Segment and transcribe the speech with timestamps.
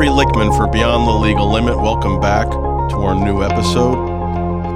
[0.00, 1.76] Jeffrey Lichtman for Beyond the Legal Limit.
[1.76, 3.96] Welcome back to our new episode.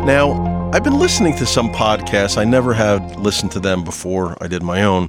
[0.04, 2.37] Now, I've been listening to some podcasts.
[2.37, 5.08] I never had listened to them before I did my own.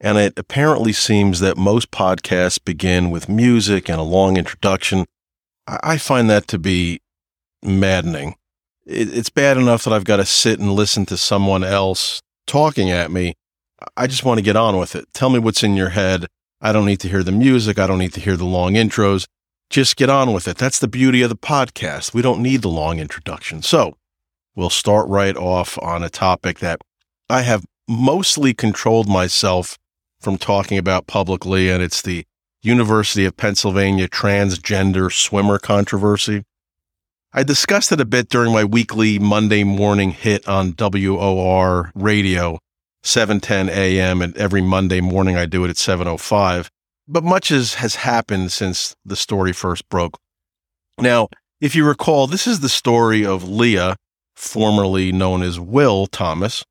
[0.00, 5.06] And it apparently seems that most podcasts begin with music and a long introduction.
[5.66, 7.00] I find that to be
[7.60, 8.36] maddening.
[8.86, 13.10] It's bad enough that I've got to sit and listen to someone else talking at
[13.10, 13.34] me.
[13.96, 15.06] I just want to get on with it.
[15.14, 16.26] Tell me what's in your head.
[16.60, 17.80] I don't need to hear the music.
[17.80, 19.26] I don't need to hear the long intros.
[19.70, 20.56] Just get on with it.
[20.56, 22.14] That's the beauty of the podcast.
[22.14, 23.62] We don't need the long introduction.
[23.62, 23.96] So
[24.54, 26.80] we'll start right off on a topic that
[27.28, 29.78] I have mostly controlled myself
[30.20, 32.24] from talking about publicly, and it's the
[32.62, 36.44] University of Pennsylvania transgender swimmer controversy.
[37.32, 42.58] I discussed it a bit during my weekly Monday morning hit on WOR radio
[43.04, 44.22] 7:10 a.m.
[44.22, 46.68] and every Monday morning I do it at 7:05.
[47.08, 50.18] But much has, has happened since the story first broke.
[51.00, 51.28] Now,
[51.60, 53.96] if you recall, this is the story of Lia,
[54.36, 56.64] formerly known as Will Thomas.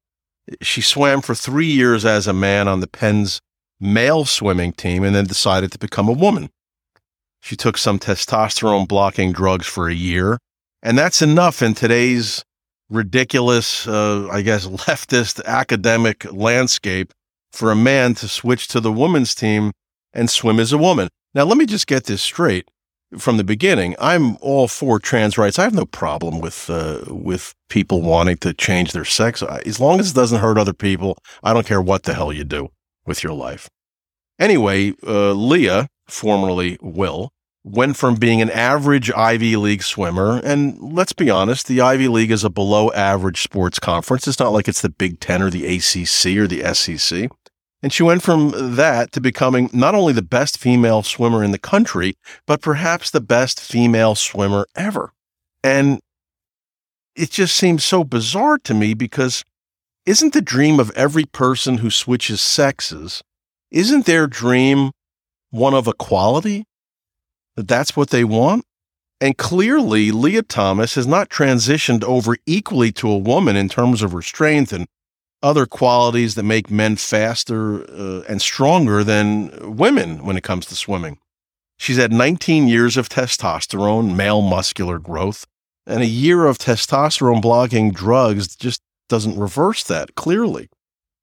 [0.61, 3.41] She swam for three years as a man on the Penn's
[3.79, 6.49] male swimming team and then decided to become a woman.
[7.41, 10.37] She took some testosterone blocking drugs for a year,
[10.81, 12.43] and that's enough in today's
[12.89, 17.11] ridiculous, uh, I guess, leftist academic landscape
[17.51, 19.71] for a man to switch to the women's team
[20.13, 21.09] and swim as a woman.
[21.33, 22.69] Now, let me just get this straight
[23.17, 23.95] from the beginning.
[23.99, 25.59] I'm all for trans rights.
[25.59, 29.99] I have no problem with uh, with people wanting to change their sex as long
[29.99, 31.17] as it doesn't hurt other people.
[31.43, 32.69] I don't care what the hell you do
[33.05, 33.69] with your life.
[34.39, 37.31] Anyway, uh, Lia, formerly Will,
[37.63, 42.31] went from being an average Ivy League swimmer, and let's be honest, the Ivy League
[42.31, 44.27] is a below average sports conference.
[44.27, 47.29] It's not like it's the Big Ten or the ACC or the SEC.
[47.83, 51.59] And she went from that to becoming not only the best female swimmer in the
[51.59, 55.13] country, but perhaps the best female swimmer ever.
[55.63, 55.99] And
[57.15, 59.43] it just seems so bizarre to me because
[60.05, 63.21] isn't the dream of every person who switches sexes,
[63.69, 64.91] isn't their dream
[65.51, 66.65] one of equality?
[67.57, 68.63] that that's what they want?
[69.19, 74.11] And clearly, Lia Thomas has not transitioned over equally to a woman in terms of
[74.11, 74.87] her strength and
[75.43, 80.75] other qualities that make men faster uh, and stronger than women when it comes to
[80.75, 81.19] swimming.
[81.77, 85.45] She's had 19 years of testosterone, male muscular growth,
[85.85, 90.69] and a year of testosterone blocking drugs just doesn't reverse that clearly.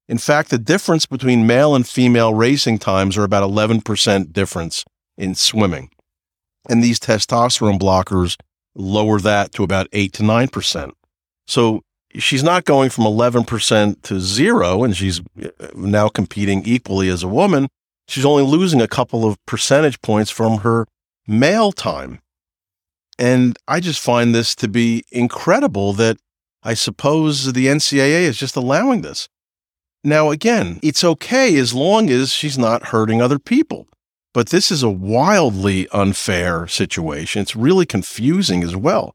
[0.09, 4.85] In fact, the difference between male and female racing times are about 11% difference
[5.17, 5.91] in swimming.
[6.69, 8.37] And these testosterone blockers
[8.75, 10.93] lower that to about 8 to 9%.
[11.47, 11.83] So
[12.17, 17.29] she's not going from 11% to zero, and she's uh, now competing equally as a
[17.29, 17.69] woman.
[18.09, 20.87] She's only losing a couple of percentage points from her
[21.27, 22.21] male time.
[23.19, 26.19] And I just find this to be incredible that
[26.63, 29.29] I suppose the NCAA is just allowing this.
[30.03, 33.87] Now, again, it's okay as long as she's not hurting other people.
[34.35, 37.41] But this is a wildly unfair situation.
[37.41, 39.15] It's really confusing as well.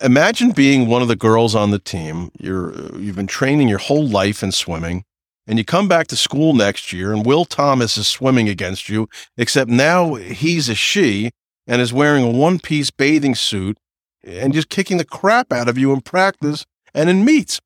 [0.00, 2.30] Imagine being one of the girls on the team.
[2.38, 5.04] You're you've been training your whole life in swimming,
[5.46, 9.08] and you come back to school next year, and Will Thomas is swimming against you,
[9.36, 11.30] except now he's a she
[11.66, 13.78] and is wearing a one-piece bathing suit
[14.22, 17.60] and just kicking the crap out of you in practice and in meets.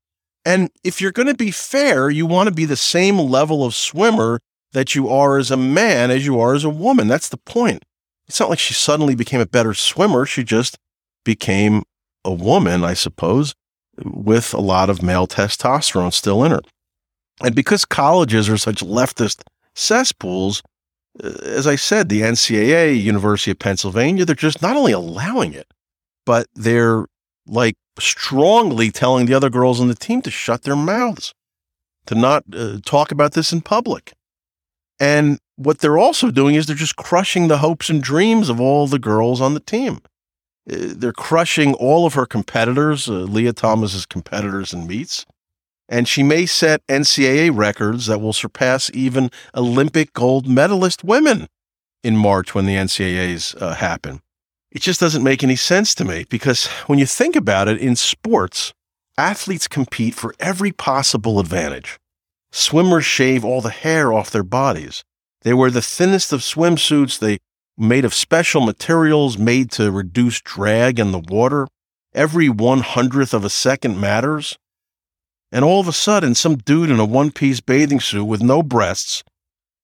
[0.45, 3.75] And if you're going to be fair, you want to be the same level of
[3.75, 4.41] swimmer
[4.73, 7.07] that you are as a man as you are as a woman.
[7.07, 7.85] That's the point.
[8.27, 10.27] It's not like she suddenly became a better swimmer.
[10.27, 10.79] She just
[11.25, 11.83] became
[12.25, 13.55] a woman, I suppose,
[14.05, 16.61] with a lot of male testosterone still in her.
[17.43, 19.43] And because colleges are such leftist
[19.75, 20.63] cesspools,
[21.23, 25.73] uh, as I said, the NCAA, University of Pennsylvania, they're just not only allowing it,
[26.27, 27.07] but they're
[27.47, 31.33] like strongly telling the other girls on the team to shut their mouths,
[32.07, 34.13] to not uh, talk about this in public.
[35.01, 38.87] And what they're also doing is they're just crushing the hopes and dreams of all
[38.87, 40.01] the girls on the team.
[40.71, 45.25] Uh, they're crushing all of her competitors, uh, Lia Thomas's competitors in meets.
[45.89, 51.49] And she may set NCAA records that will surpass even Olympic gold medalist women
[52.05, 54.21] in March when the NCAAs uh, happen.
[54.71, 57.97] It just doesn't make any sense to me because when you think about it, in
[57.97, 58.75] sports,
[59.17, 61.99] athletes compete for every possible advantage.
[62.53, 65.05] Swimmers shave all the hair off their bodies.
[65.43, 67.19] They wear the thinnest of swimsuits.
[67.19, 67.39] They
[67.79, 71.69] made of special materials made to reduce drag in the water.
[72.15, 74.59] Every one hundredth of a second matters.
[75.53, 78.63] And all of a sudden, some dude in a one piece bathing suit with no
[78.63, 79.23] breasts,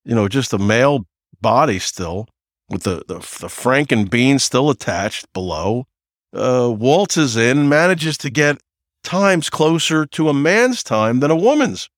[0.05, 1.07] you know, just a male
[1.41, 2.27] body still,
[2.69, 5.87] with the, the, the Franken bean still attached below,
[6.35, 8.59] uh, waltzes in, manages to get
[9.03, 11.89] times closer to a man's time than a woman's.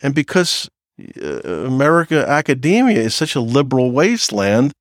[0.00, 0.68] And because
[1.20, 4.72] uh, America academia is such a liberal wasteland,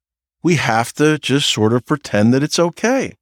[0.46, 3.16] we have to just sort of pretend that it's okay.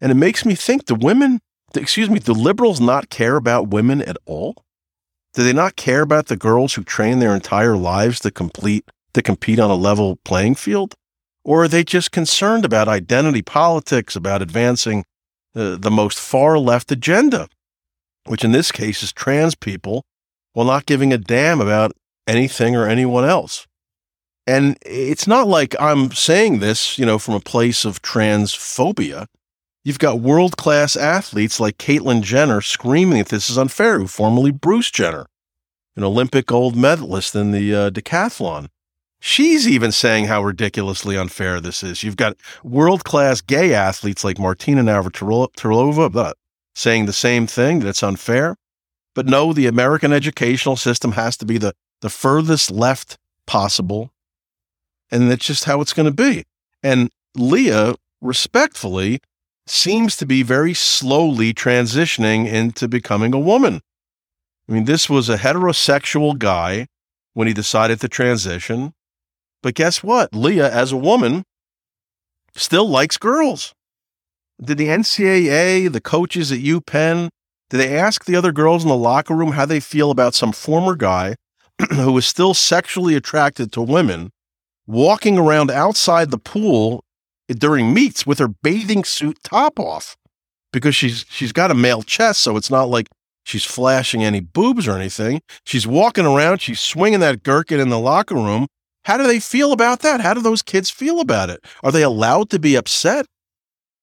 [0.00, 1.40] And it makes me think the women,
[1.74, 4.54] excuse me, do liberals not care about women at all?
[5.34, 9.22] Do they not care about the girls who train their entire lives to complete to
[9.22, 10.94] compete on a level playing field?
[11.42, 15.04] Or are they just concerned about identity politics, about advancing
[15.56, 17.48] uh, the most far left agenda,
[18.26, 20.04] which in this case is trans people,
[20.52, 21.90] while not giving a damn about
[22.28, 23.66] anything or anyone else?
[24.46, 29.26] And it's not like I'm saying this, you know, from a place of transphobia.
[29.84, 34.50] You've got world class athletes like Caitlyn Jenner screaming that this is unfair, who formerly
[34.50, 35.26] Bruce Jenner,
[35.96, 38.68] an Olympic gold medalist in the uh, decathlon.
[39.20, 42.02] She's even saying how ridiculously unfair this is.
[42.02, 46.34] You've got world class gay athletes like Martina Navratilova
[46.74, 48.56] saying the same thing that it's unfair.
[49.14, 51.72] But no, the American educational system has to be the,
[52.02, 53.16] the furthest left
[53.46, 54.12] possible.
[55.10, 56.44] And that's just how it's going to be.
[56.82, 59.20] And Lia, respectfully,
[59.66, 63.80] seems to be very slowly transitioning into becoming a woman.
[64.68, 66.86] I mean, this was a heterosexual guy
[67.34, 68.92] when he decided to transition.
[69.62, 70.34] But guess what?
[70.34, 71.44] Lia, as a woman,
[72.54, 73.74] still likes girls.
[74.62, 77.28] Did the NCAA, the coaches at UPenn,
[77.68, 80.52] did they ask the other girls in the locker room how they feel about some
[80.52, 81.34] former guy
[81.92, 84.30] who was still sexually attracted to women
[84.86, 87.04] walking around outside the pool
[87.48, 90.16] during meets with her bathing suit top off
[90.72, 93.08] because she's she's got a male chest so it's not like
[93.44, 95.40] she's flashing any boobs or anything.
[95.64, 98.66] She's walking around, she's swinging that gherkin in the locker room
[99.06, 100.20] how do they feel about that?
[100.20, 101.64] How do those kids feel about it?
[101.84, 103.26] Are they allowed to be upset?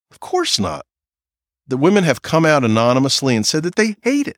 [0.09, 0.85] Of course not.
[1.67, 4.37] The women have come out anonymously and said that they hate it,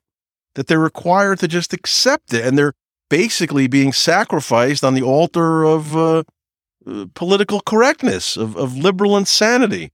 [0.56, 2.72] that they're required to just accept it, and they're
[3.08, 6.24] basically being sacrificed on the altar of uh,
[7.14, 9.90] political correctness, of, of liberal insanity.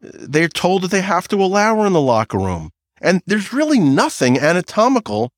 [0.00, 2.70] They're told that they have to allow her in the locker room.
[3.00, 5.32] And there's really nothing anatomical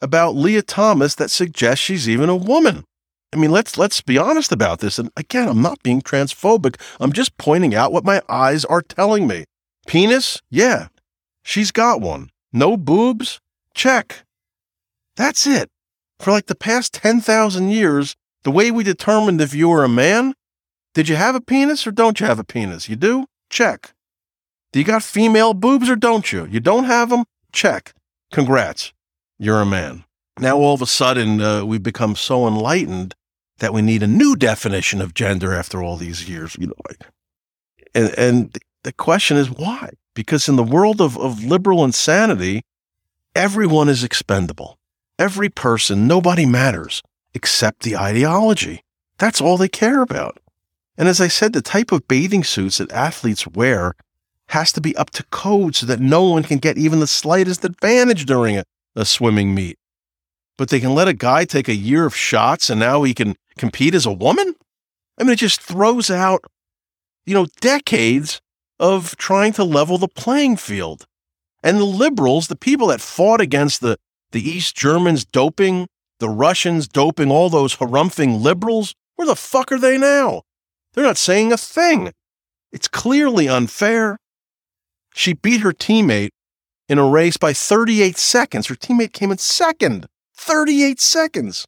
[0.00, 2.84] about Lia Thomas that suggests she's even a woman.
[3.32, 4.98] I mean, let's let's be honest about this.
[4.98, 6.80] And again, I'm not being transphobic.
[7.00, 9.44] I'm just pointing out what my eyes are telling me.
[9.86, 10.40] Penis?
[10.50, 10.88] Yeah.
[11.42, 12.30] She's got one.
[12.52, 13.40] No boobs?
[13.74, 14.24] Check.
[15.16, 15.68] That's it.
[16.20, 18.14] For like the past 10,000 years,
[18.44, 20.34] the way we determined if you were a man,
[20.94, 22.88] did you have a penis or don't you have a penis?
[22.88, 23.26] You do?
[23.50, 23.92] Check.
[24.72, 26.46] Do you got female boobs or don't you?
[26.46, 27.24] You don't have them?
[27.52, 27.94] Check.
[28.32, 28.92] Congrats.
[29.38, 30.04] You're a man.
[30.38, 33.14] Now all of a sudden, uh, we've become so enlightened
[33.58, 36.74] that we need a new definition of gender after all these years, you know,
[37.94, 39.90] and, and the question is why?
[40.14, 42.62] Because in the world of, of liberal insanity,
[43.34, 44.76] everyone is expendable.
[45.18, 47.00] Every person, nobody matters
[47.34, 48.84] except the ideology.
[49.18, 50.38] That's all they care about.
[50.96, 53.94] And as I said, the type of bathing suits that athletes wear
[54.48, 57.64] has to be up to code so that no one can get even the slightest
[57.64, 58.64] advantage during a,
[58.94, 59.78] a swimming meet.
[60.56, 63.36] But they can let a guy take a year of shots and now he can
[63.58, 64.54] compete as a woman?
[65.18, 66.44] I mean, it just throws out,
[67.26, 68.40] you know, decades
[68.78, 71.06] of trying to level the playing field.
[71.62, 73.96] And the liberals, the people that fought against the,
[74.32, 75.88] the East Germans doping,
[76.20, 80.42] the Russians doping all those harumphing liberals, where the fuck are they now?
[80.92, 82.12] They're not saying a thing.
[82.72, 84.18] It's clearly unfair.
[85.14, 86.30] She beat her teammate
[86.88, 88.66] in a race by 38 seconds.
[88.66, 90.06] Her teammate came in second.
[90.36, 91.66] 38 seconds.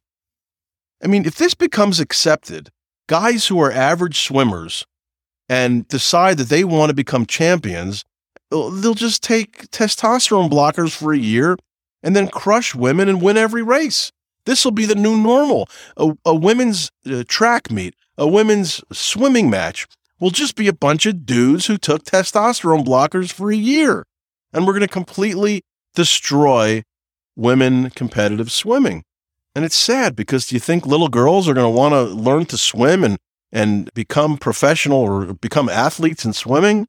[1.03, 2.69] I mean, if this becomes accepted,
[3.07, 4.85] guys who are average swimmers
[5.47, 8.03] and decide that they want to become champions,
[8.51, 11.57] uh, they'll just take testosterone blockers for a year
[12.03, 14.11] and then crush women and win every race.
[14.47, 15.69] This will be the new normal.
[15.97, 19.85] A, a women's uh, track meet, a women's swimming match
[20.21, 24.05] will just be a bunch of dudes who took testosterone blockers for a year.
[24.53, 25.63] And we're going to completely
[25.93, 26.83] destroy
[27.35, 29.03] women competitive swimming.
[29.53, 32.45] And it's sad because do you think little girls are going to want to learn
[32.45, 33.17] to swim and,
[33.51, 36.87] and become professional or become athletes in swimming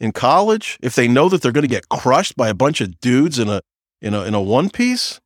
[0.00, 2.98] in college if they know that they're going to get crushed by a bunch of
[2.98, 3.60] dudes in a,
[4.00, 5.20] in a, in a one piece?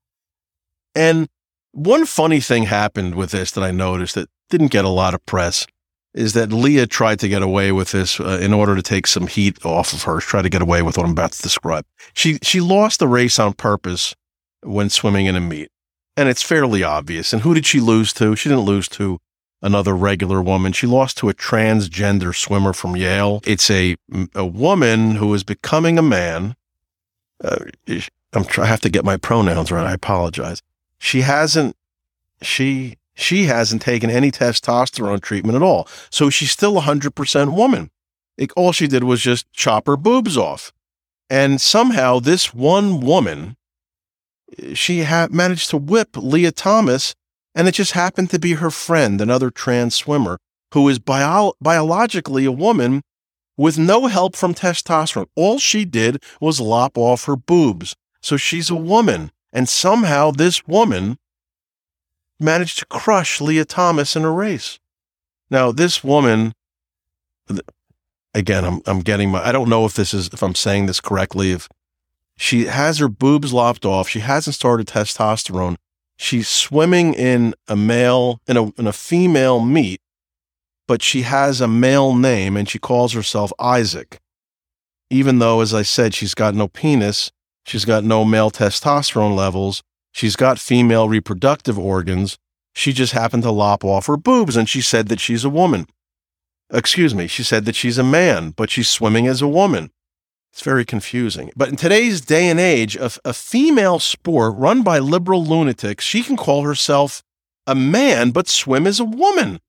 [0.95, 1.29] And
[1.77, 5.25] one funny thing happened with this that I noticed that didn't get a lot of
[5.27, 5.67] press
[6.15, 9.27] is that Lia tried to get away with this uh, in order to take some
[9.27, 11.85] heat off of her, try to get away with what I'm about to describe.
[12.15, 14.15] She she lost the race on purpose
[14.63, 15.71] when swimming in a meet
[16.17, 17.33] and it's fairly obvious.
[17.33, 18.35] And who did she lose to?
[18.35, 19.19] She didn't lose to
[19.61, 20.73] another regular woman.
[20.73, 23.41] She lost to a transgender swimmer from Yale.
[23.47, 23.97] It's a,
[24.35, 26.57] a woman who is becoming a man.
[27.43, 27.67] Uh,
[28.33, 29.87] I'm I have to get my pronouns right.
[29.87, 30.63] I apologize.
[31.07, 31.77] She hasn't,
[32.43, 35.87] she, she hasn't taken any testosterone treatment at all.
[36.11, 37.93] So she's still a hundred percent woman.
[38.37, 40.73] It, all she did was just chop her boobs off.
[41.31, 43.57] And somehow this one woman,
[44.75, 47.15] she had managed to whip Lia Thomas
[47.55, 50.39] and it just happened to be her friend, another trans swimmer,
[50.75, 53.03] who is bio- biologically a woman
[53.57, 55.29] with no help from testosterone.
[55.37, 57.95] All she did was lop off her boobs.
[58.21, 59.31] So she's a woman.
[59.57, 61.17] And somehow this woman
[62.39, 64.79] managed to crush Lia Thomas in a race.
[65.51, 66.53] Now, this woman,
[68.35, 71.01] again, I'm, I'm getting my, I don't know if this is, if I'm saying this
[71.01, 71.71] correctly, if
[72.37, 75.77] she has her boobs lopped off, she hasn't started testosterone,
[76.19, 80.03] she's swimming in a male in a in a female meet,
[80.87, 84.21] but she has a male name and she calls herself Isaac.
[85.09, 87.33] Even though, as I said, she's got no penis,
[87.67, 89.83] she's got no male testosterone levels,
[90.13, 92.39] she's got female reproductive organs.
[92.75, 95.87] She just happened to lop off her boobs and she said that she's a woman.
[96.71, 99.91] Excuse me, she said that she's a man, but she's swimming as a woman.
[100.53, 101.51] It's very confusing.
[101.55, 106.23] But in today's day and age, a, a female sport run by liberal lunatics, she
[106.23, 107.23] can call herself
[107.67, 109.61] a man but swim as a woman.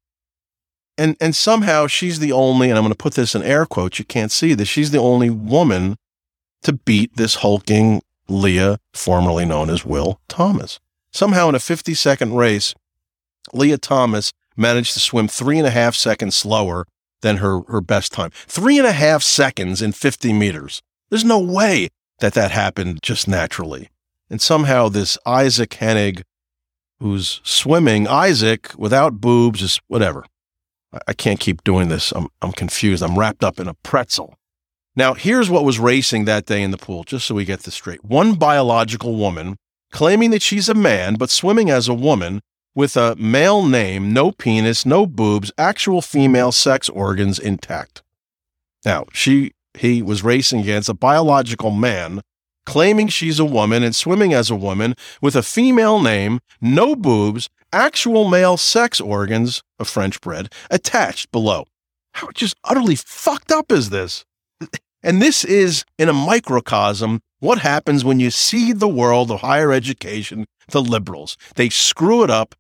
[0.97, 3.99] And and somehow she's the only, and I'm going to put this in air quotes,
[3.99, 5.97] you can't see this, she's the only woman
[6.63, 10.79] to beat this hulking Lia, formerly known as Will Thomas.
[11.11, 12.75] Somehow in a 50 second race,
[13.53, 16.85] Lia Thomas managed to swim three and a half seconds slower
[17.21, 18.31] than her, her best time.
[18.33, 20.81] Three and a half seconds in 50 meters.
[21.09, 23.89] There's no way that that happened just naturally.
[24.29, 26.23] And somehow this Iszac Henig,
[26.99, 30.25] who's swimming, Isaac without boobs, is whatever.
[30.91, 32.11] I, I can't keep doing this.
[32.11, 33.03] I'm, I'm confused.
[33.03, 34.35] I'm wrapped up in a pretzel.
[34.97, 37.75] Now, here's what was racing that day in the pool, just so we get this
[37.75, 38.03] straight.
[38.03, 39.57] One biological woman
[39.91, 42.41] claiming that she's a man, but swimming as a woman,
[42.73, 48.01] with a male name, no penis, no boobs, actual female sex organs intact.
[48.85, 52.21] Now, she he was racing against a biological man
[52.65, 57.49] claiming she's a woman and swimming as a woman with a female name, no boobs,
[57.71, 61.65] actual male sex organs, a French bread, attached below.
[62.13, 64.25] How just utterly fucked up is this?
[65.07, 69.71] And this is, in a microcosm, what happens when you see the world of higher
[69.71, 71.37] education, the liberals.
[71.55, 72.55] They screw it up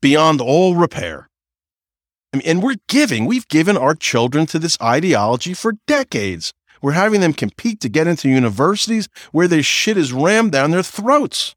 [0.00, 1.28] beyond all repair.
[2.46, 6.54] And we're giving, we've given our children to this ideology for decades.
[6.80, 10.82] We're having them compete to get into universities where this shit is rammed down their
[10.82, 11.54] throats.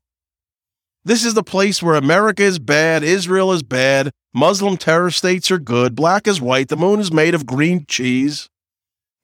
[1.05, 5.59] This is the place where America is bad, Israel is bad, Muslim terror states are
[5.59, 8.49] good, black is white, the moon is made of green cheese.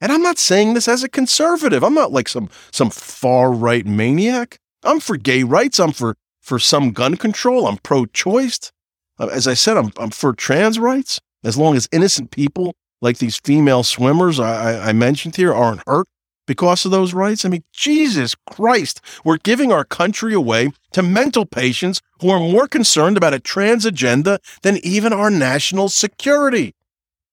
[0.02, 1.84] And I'm not saying this as a conservative.
[1.84, 4.58] I'm not like some some far right maniac.
[4.82, 5.78] I'm for gay rights.
[5.78, 7.68] I'm for for some gun control.
[7.68, 8.72] I'm pro choice.
[9.20, 13.18] Uh, as I said, I'm, I'm for trans rights as long as innocent people like
[13.18, 16.08] these female swimmers I, I mentioned here aren't hurt
[16.48, 17.44] because of those rights.
[17.44, 22.66] I mean, Jesus Christ, we're giving our country away to mental patients who are more
[22.66, 26.74] concerned about a trans agenda than even our national security.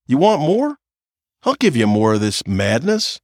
[0.05, 0.78] You want more?
[1.43, 3.19] I'll give you more of this madness.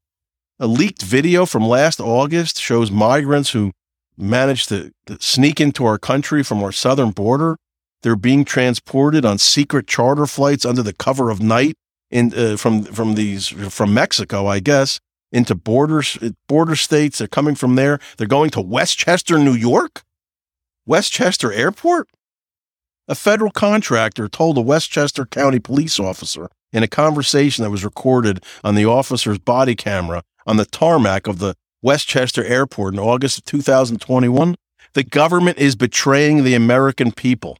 [0.59, 3.71] A leaked video from last August shows migrants who
[4.17, 7.57] managed to, to sneak into our country from our southern border
[8.05, 11.75] they're being transported on secret charter flights under the cover of night
[12.11, 14.99] in uh, from from these from Mexico, I guess,
[15.31, 16.15] into borders
[16.47, 17.17] border states.
[17.17, 17.97] They're coming from there.
[18.17, 20.03] They're going to Westchester, New York.
[20.85, 22.07] Westchester Airport.
[23.07, 28.43] A federal contractor told a Westchester County police officer in a conversation that was recorded
[28.63, 33.45] on the officer's body camera on the tarmac of the Westchester Airport in August of
[33.45, 34.55] 2021
[34.95, 37.57] the government is betraying the American people.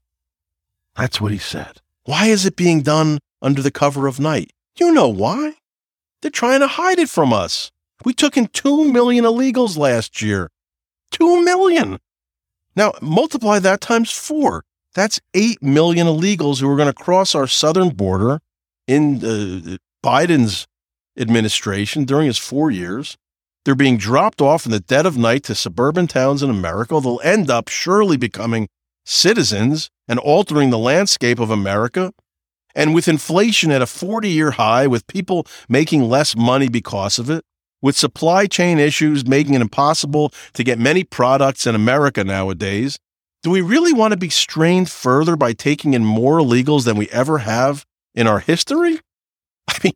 [0.95, 1.81] That's what he said.
[2.05, 4.51] Why is it being done under the cover of night?
[4.79, 5.55] You know why.
[6.21, 7.71] They're trying to hide it from us.
[8.05, 10.49] We took in 2 million illegals last year.
[11.11, 11.99] 2 million.
[12.73, 14.63] Now, multiply that times four.
[14.95, 18.39] That's 8 million illegals who are going to cross our southern border
[18.87, 20.67] in uh, Biden's
[21.17, 23.17] administration during his four years.
[23.65, 26.99] They're being dropped off in the dead of night to suburban towns in America.
[27.01, 28.69] They'll end up surely becoming
[29.05, 32.13] citizens and altering the landscape of America.
[32.73, 37.29] And with inflation at a 40 year high, with people making less money because of
[37.29, 37.43] it,
[37.81, 42.97] with supply chain issues making it impossible to get many products in America nowadays,
[43.45, 47.07] Do we really want to be strained further by taking in more illegals than we
[47.09, 47.85] ever have
[48.15, 48.99] in our history?
[49.67, 49.93] I mean,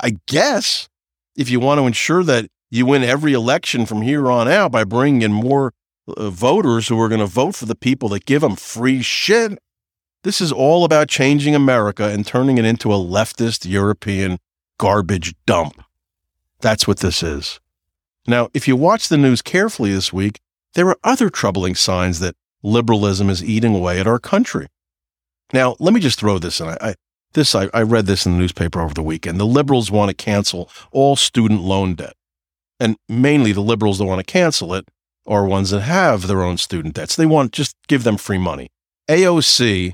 [0.00, 0.88] I guess
[1.36, 4.84] if you want to ensure that you win every election from here on out by
[4.84, 5.74] bringing in more
[6.08, 9.58] uh, voters who are going to vote for the people that give them free shit.
[10.22, 14.38] This is all about changing America and turning it into a leftist European
[14.78, 15.84] garbage dump.
[16.62, 17.60] That's what this is.
[18.26, 20.40] Now, if you watch the news carefully this week,
[20.72, 24.68] there are other troubling signs that liberalism is eating away at our country.
[25.52, 26.68] Now, let me just throw this in.
[26.68, 26.94] I, I
[27.32, 29.38] this I, I read this in the newspaper over the weekend.
[29.38, 32.14] The liberals want to cancel all student loan debt.
[32.80, 34.88] And mainly the liberals that want to cancel it
[35.26, 37.16] are ones that have their own student debts.
[37.16, 38.68] They want just give them free money.
[39.08, 39.92] AOC,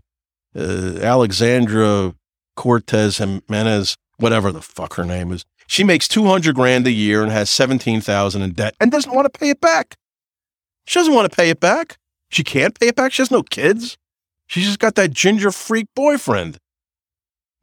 [0.56, 2.14] uh, Alexandra
[2.56, 7.32] Cortez Jimenez, whatever the fuck her name is, she makes 200 grand a year and
[7.32, 9.96] has 17,000 in debt and doesn't want to pay it back.
[10.86, 11.96] She doesn't want to pay it back.
[12.32, 13.12] She can't pay it back.
[13.12, 13.98] She has no kids.
[14.46, 16.56] She's just got that ginger freak boyfriend.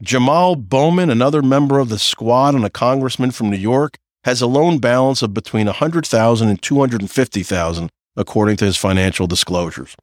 [0.02, 4.48] Jamal Bowman, another member of the squad and a congressman from New York, has a
[4.48, 9.96] loan balance of between 100,000 and 250,000 according to his financial disclosures.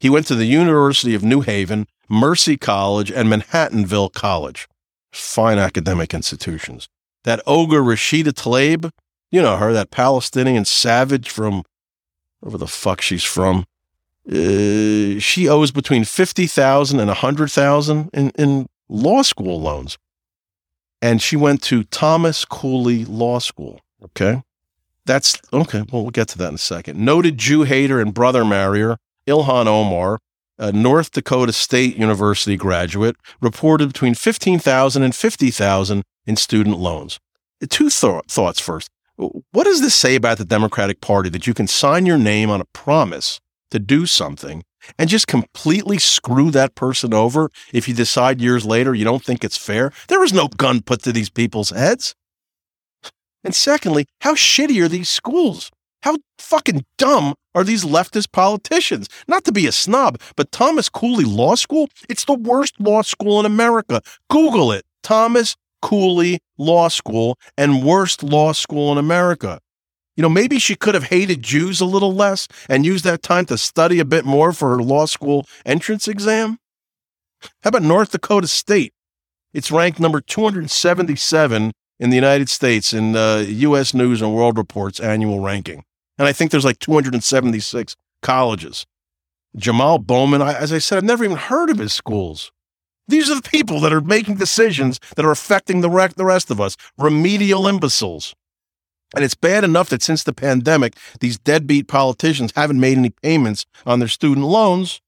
[0.00, 4.68] He went to the University of New Haven, Mercy College, and Manhattanville College.
[5.12, 6.88] Fine academic institutions.
[7.24, 8.90] That ogre Rashida Tlaib,
[9.30, 11.62] you know her, that Palestinian savage from
[12.40, 13.66] wherever the fuck she's from.
[14.26, 19.98] Uh, she owes between 50,000 and 100,000 in, in law school loans.
[21.02, 23.80] And she went to Thomas Cooley Law School.
[24.02, 24.42] Okay.
[25.04, 25.82] That's okay.
[25.92, 26.98] Well, we'll get to that in a second.
[26.98, 30.18] Noted Jew hater and brother marrier, Ilhan Omar,
[30.58, 37.20] a North Dakota State University graduate, reported between 15,000 and 50,000 in student loans.
[37.68, 38.88] Two th- thoughts first.
[39.16, 42.60] What does this say about the Democratic Party that you can sign your name on
[42.60, 43.40] a promise
[43.74, 44.64] to do something
[44.98, 49.44] and just completely screw that person over if you decide years later you don't think
[49.44, 49.92] it's fair?
[50.08, 52.14] There was no gun put to these people's heads.
[53.44, 55.70] And secondly, how shitty are these schools?
[56.02, 59.08] How fucking dumb are these leftist politicians?
[59.28, 63.40] Not to be a snob, but Thomas Cooley Law School, it's the worst law school
[63.40, 64.00] in America.
[64.30, 64.84] Google it.
[65.02, 69.60] Thomas Cooley Law School and worst law school in America.
[70.16, 73.46] You know, maybe she could have hated Jews a little less and used that time
[73.46, 76.58] to study a bit more for her law school entrance exam.
[77.62, 78.92] How about North Dakota State?
[79.52, 83.94] It's ranked number 277 in the United States in uh, the U.S.
[83.94, 85.84] News and World Report's annual ranking.
[86.18, 88.86] And I think there's like 276 colleges.
[89.56, 92.50] Jamal Bowman, I, as I said, I've never even heard of his schools.
[93.06, 96.50] These are the people that are making decisions that are affecting the, rec- the rest
[96.50, 98.34] of us, remedial imbeciles.
[99.14, 103.64] And it's bad enough that since the pandemic, these deadbeat politicians haven't made any payments
[103.86, 105.00] on their student loans,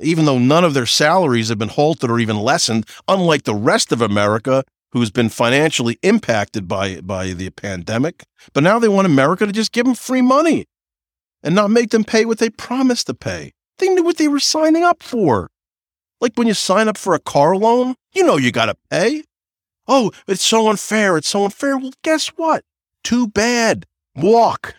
[0.00, 3.92] even though none of their salaries have been halted or even lessened, unlike the rest
[3.92, 8.24] of America, who's been financially impacted by, by the pandemic.
[8.54, 10.64] But now they want America to just give them free money
[11.42, 13.52] and not make them pay what they promised to pay.
[13.78, 15.50] They knew what they were signing up for.
[16.20, 19.24] Like when you sign up for a car loan, you know you got to pay.
[19.86, 21.18] Oh, it's so unfair.
[21.18, 21.76] It's so unfair.
[21.76, 22.64] Well, guess what?
[23.06, 23.86] Too bad.
[24.16, 24.74] Walk.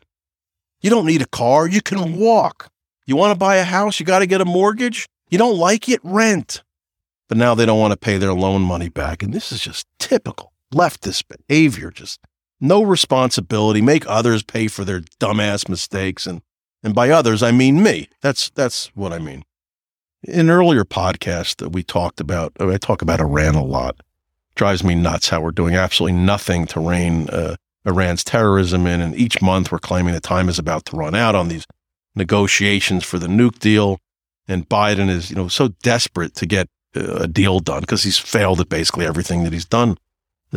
[0.81, 1.65] You don't need a car.
[1.65, 2.69] You can walk.
[3.05, 4.01] You want to buy a house?
[4.01, 5.07] You got to get a mortgage?
[5.29, 6.01] You don't like it?
[6.03, 6.61] Rent.
[7.29, 9.23] But now they don't want to pay their loan money back.
[9.23, 11.89] And this is just typical leftist behavior.
[11.89, 12.19] Just
[12.59, 16.27] no responsibility, make others pay for their dumbass mistakes.
[16.27, 16.41] And,
[16.83, 18.09] and by others, I mean me.
[18.19, 19.45] That's, that's what I mean.
[20.23, 24.01] In earlier podcast that we talked about, I talk about Iran a lot.
[24.55, 27.55] Drives me nuts how we're doing absolutely nothing to rein uh,
[27.87, 29.01] Iran's terrorism in.
[29.01, 31.65] And each month we're claiming the time is about to run out on these
[32.15, 33.99] negotiations for the nuke deal.
[34.47, 38.59] And Biden is, you know, so desperate to get a deal done because he's failed
[38.59, 39.97] at basically everything that he's done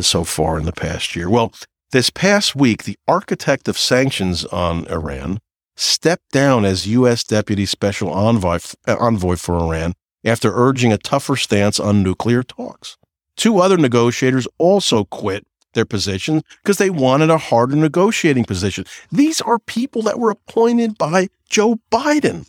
[0.01, 1.29] so far in the past year.
[1.29, 1.53] Well,
[1.93, 5.41] this past week, the architect of sanctions on Iran
[5.77, 7.25] stepped down as U.S.
[7.25, 12.97] Deputy Special Envoy, uh, Envoy for Iran after urging a tougher stance on nuclear talks.
[13.37, 18.85] Two other negotiators also quit their position because they wanted a harder negotiating position.
[19.11, 22.49] These are people that were appointed by Joe Biden.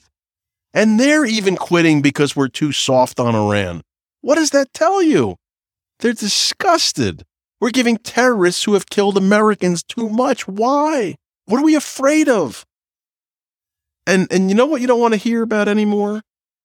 [0.73, 3.81] And they're even quitting because we're too soft on Iran.
[4.21, 5.35] What does that tell you?
[5.99, 7.23] They're disgusted.
[7.59, 10.47] We're giving terrorists who have killed Americans too much.
[10.47, 11.15] Why?
[11.45, 12.65] What are we afraid of?
[14.07, 16.21] And and you know what you don't want to hear about anymore?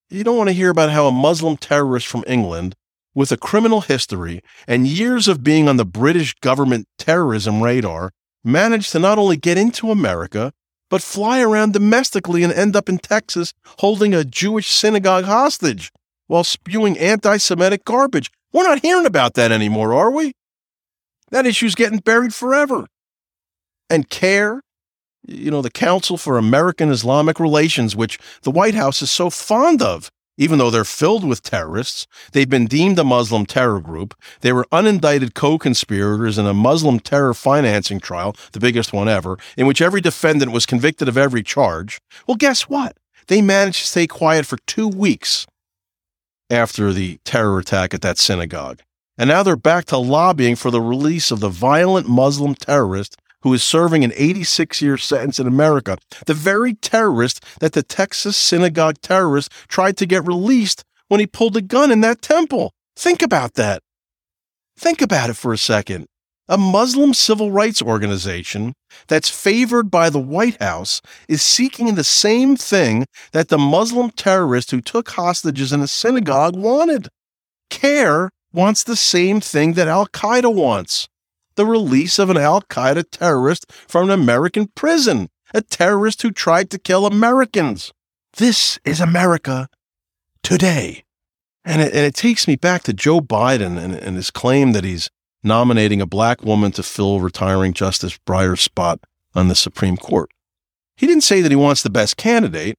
[0.09, 2.75] You don't want to hear about how a Muslim terrorist from England
[3.16, 8.12] with a criminal history and years of being on the British government terrorism radar
[8.44, 10.52] managed to not only get into America,
[10.90, 15.90] but fly around domestically and end up in Texas holding a Jewish synagogue hostage
[16.26, 18.31] while spewing anti Semitic garbage.
[18.52, 20.35] We're not hearing about that anymore, are we?
[21.31, 22.87] That issue's getting buried forever.
[23.88, 24.61] And CAIR,
[25.26, 29.81] you know, the Council for American Islamic Relations, which the White House is so fond
[29.81, 32.07] of, even though they're filled with terrorists.
[32.33, 34.14] They've been deemed a Muslim terror group.
[34.40, 39.38] They were unindicted co conspirators in a Muslim terror financing trial, the biggest one ever,
[39.57, 42.01] in which every defendant was convicted of every charge.
[42.27, 42.96] Well, guess what?
[43.29, 45.46] They managed to stay quiet for two weeks
[46.49, 48.81] after the terror attack at that synagogue.
[49.18, 53.54] And now they're back to lobbying for the release of the violent Muslim terrorist who
[53.54, 58.96] is serving an 86 year sentence in America, the very terrorist that the Texas synagogue
[59.02, 62.72] terrorist tried to get released when he pulled a gun in that temple.
[62.96, 63.85] Think about that.
[64.76, 66.06] Think about it for a second.
[66.48, 68.72] A Muslim civil rights organization
[69.06, 74.72] that's favored by the White House is seeking the same thing that the Muslim terrorist
[74.72, 77.06] who took hostages in a synagogue wanted.
[77.70, 81.06] CAIR wants the same thing that Al Qaeda wants
[81.57, 86.71] the release of an Al Qaeda terrorist from an American prison, a terrorist who tried
[86.71, 87.92] to kill Americans.
[88.37, 89.69] This is America
[90.42, 91.05] today.
[91.64, 94.85] And it, and it takes me back to Joe Biden and, and his claim that
[94.85, 95.11] he's
[95.42, 99.01] nominating a black woman to fill retiring Justice Breyer's spot
[99.35, 100.31] on the Supreme Court.
[100.97, 102.77] He didn't say that he wants the best candidate.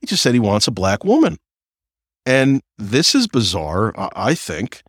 [0.00, 1.38] He just said he wants a black woman.
[2.26, 4.82] And this is bizarre, I think,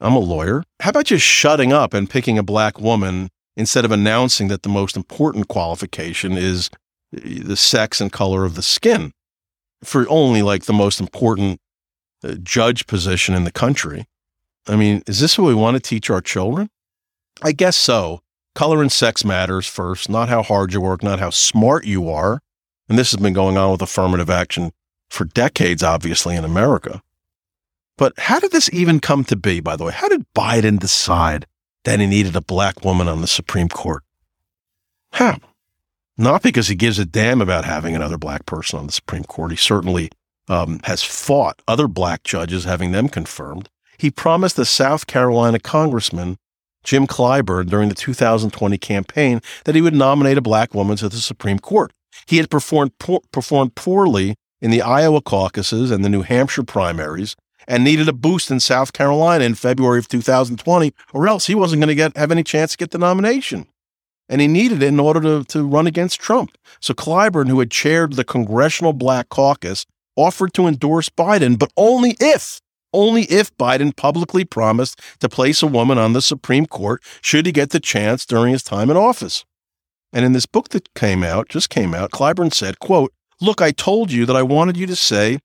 [0.00, 0.62] I'm a lawyer.
[0.80, 4.68] How about just shutting up and picking a black woman instead of announcing that the
[4.68, 6.70] most important qualification is
[7.12, 9.12] the sex and color of the skin
[9.82, 11.60] for only like the most important
[12.22, 14.04] uh, judge position in the country?
[14.66, 16.68] I mean, is this what we want to teach our children?
[17.42, 18.20] I guess so.
[18.54, 22.40] Color and sex matters first, not how hard you work, not how smart you are.
[22.88, 24.72] And this has been going on with affirmative action
[25.10, 27.02] for decades, obviously, in America.
[27.98, 29.92] But how did this even come to be, by the way?
[29.92, 31.46] How did Biden decide
[31.84, 34.04] that he needed a black woman on the Supreme Court?
[35.12, 35.38] How?
[36.16, 39.50] Not because he gives a damn about having another black person on the Supreme Court.
[39.50, 40.10] He certainly
[40.48, 43.68] um, has fought other black judges, having them confirmed.
[43.98, 46.38] He promised the South Carolina Congressman,
[46.84, 51.16] Jim Clyburn, during the 2020 campaign that he would nominate a black woman to the
[51.16, 51.92] Supreme Court.
[52.26, 52.92] He had performed,
[53.32, 57.34] performed poorly in the Iowa caucuses and the New Hampshire primaries,
[57.68, 61.80] and needed a boost in South Carolina in February of 2020, or else he wasn't
[61.80, 63.66] going to get have any chance to get the nomination.
[64.28, 66.56] And he needed it in order to, to run against Trump.
[66.80, 72.16] So Clyburn, who had chaired the Congressional Black Caucus, offered to endorse Biden, but only
[72.20, 72.60] if,
[72.92, 77.52] only if Biden publicly promised to place a woman on the Supreme Court should he
[77.52, 79.44] get the chance during his time in office.
[80.12, 83.70] And in this book that came out, just came out, Clyburn said, quote, Look, I
[83.70, 85.38] told you that I wanted you to say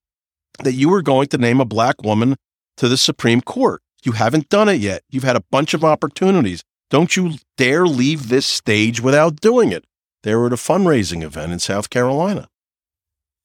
[0.63, 2.35] that you were going to name a black woman
[2.77, 3.81] to the Supreme Court.
[4.03, 5.03] You haven't done it yet.
[5.09, 6.63] You've had a bunch of opportunities.
[6.89, 9.85] Don't you dare leave this stage without doing it.
[10.23, 12.49] They were at a fundraising event in South Carolina.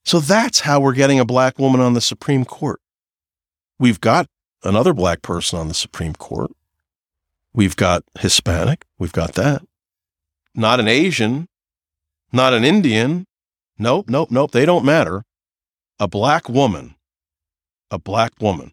[0.04, 2.80] So that's how we're getting a black woman on the Supreme Court.
[3.78, 4.26] We've got
[4.62, 6.50] another black person on the Supreme Court.
[7.52, 8.84] We've got Hispanic.
[8.98, 9.62] We've got that.
[10.54, 11.48] Not an Asian,
[12.32, 13.26] not an Indian.
[13.78, 14.50] Nope, nope, nope.
[14.50, 15.24] They don't matter.
[16.00, 16.94] A black woman
[17.90, 18.72] a black woman,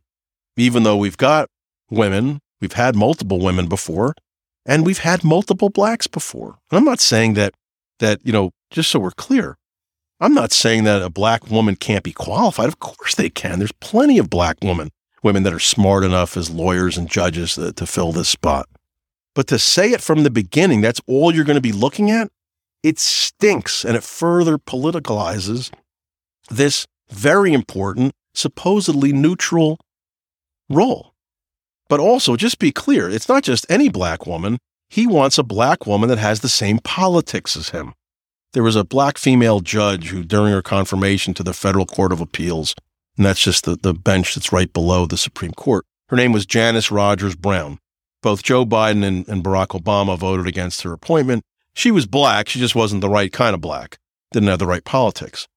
[0.57, 1.49] even though we've got
[1.89, 4.15] women, we've had multiple women before,
[4.65, 6.57] and we've had multiple blacks before.
[6.69, 7.53] And I'm not saying that
[7.99, 9.57] that you know, just so we're clear,
[10.19, 12.67] I'm not saying that a black woman can't be qualified.
[12.67, 13.59] Of course they can.
[13.59, 14.89] There's plenty of black women,
[15.23, 18.67] women that are smart enough as lawyers and judges to, to fill this spot.
[19.33, 22.31] But to say it from the beginning, that's all you're going to be looking at,
[22.83, 25.71] it stinks and it further politicalizes
[26.49, 29.79] this very important supposedly neutral
[30.69, 31.13] role.
[31.87, 34.57] But also, just be clear, it's not just any black woman.
[34.89, 37.93] He wants a black woman that has the same politics as him.
[38.53, 42.21] There was a black female judge who, during her confirmation to the Federal Court of
[42.21, 42.73] Appeals,
[43.17, 46.45] and that's just the, the bench that's right below the Supreme Court, her name was
[46.45, 47.79] Janice Rogers Brown.
[48.21, 51.43] Both Joe Biden and, and Barack Obama voted against her appointment.
[51.73, 53.97] She was black, she just wasn't the right kind of black,
[54.31, 55.47] didn't have the right politics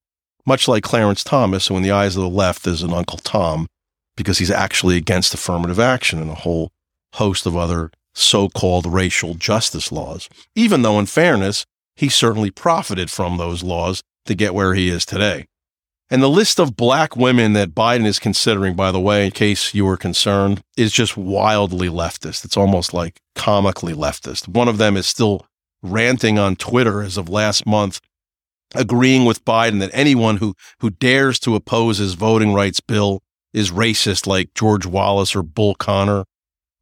[0.49, 3.69] much like Clarence Thomas, who in the eyes of the left is an Uncle Tom
[4.17, 6.71] because he's actually against affirmative action and a whole
[7.15, 10.29] host of other so called racial justice laws.
[10.57, 15.05] Even though, in fairness, he certainly profited from those laws to get where he is
[15.05, 15.47] today.
[16.11, 19.75] And the list of black women that Biden is considering, by the way, in case
[19.75, 22.45] you were concerned, is just wildly leftist.
[22.47, 24.49] It's almost like comically leftist.
[24.49, 25.47] One of them is still
[25.83, 28.01] ranting on Twitter as of last month
[28.75, 33.71] agreeing with Biden that anyone who, who dares to oppose his voting rights bill is
[33.71, 36.25] racist, like George Wallace or Bull Connor.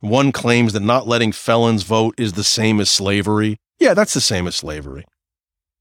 [0.00, 3.58] One claims that not letting felons vote is the same as slavery.
[3.78, 5.04] Yeah, that's the same as slavery.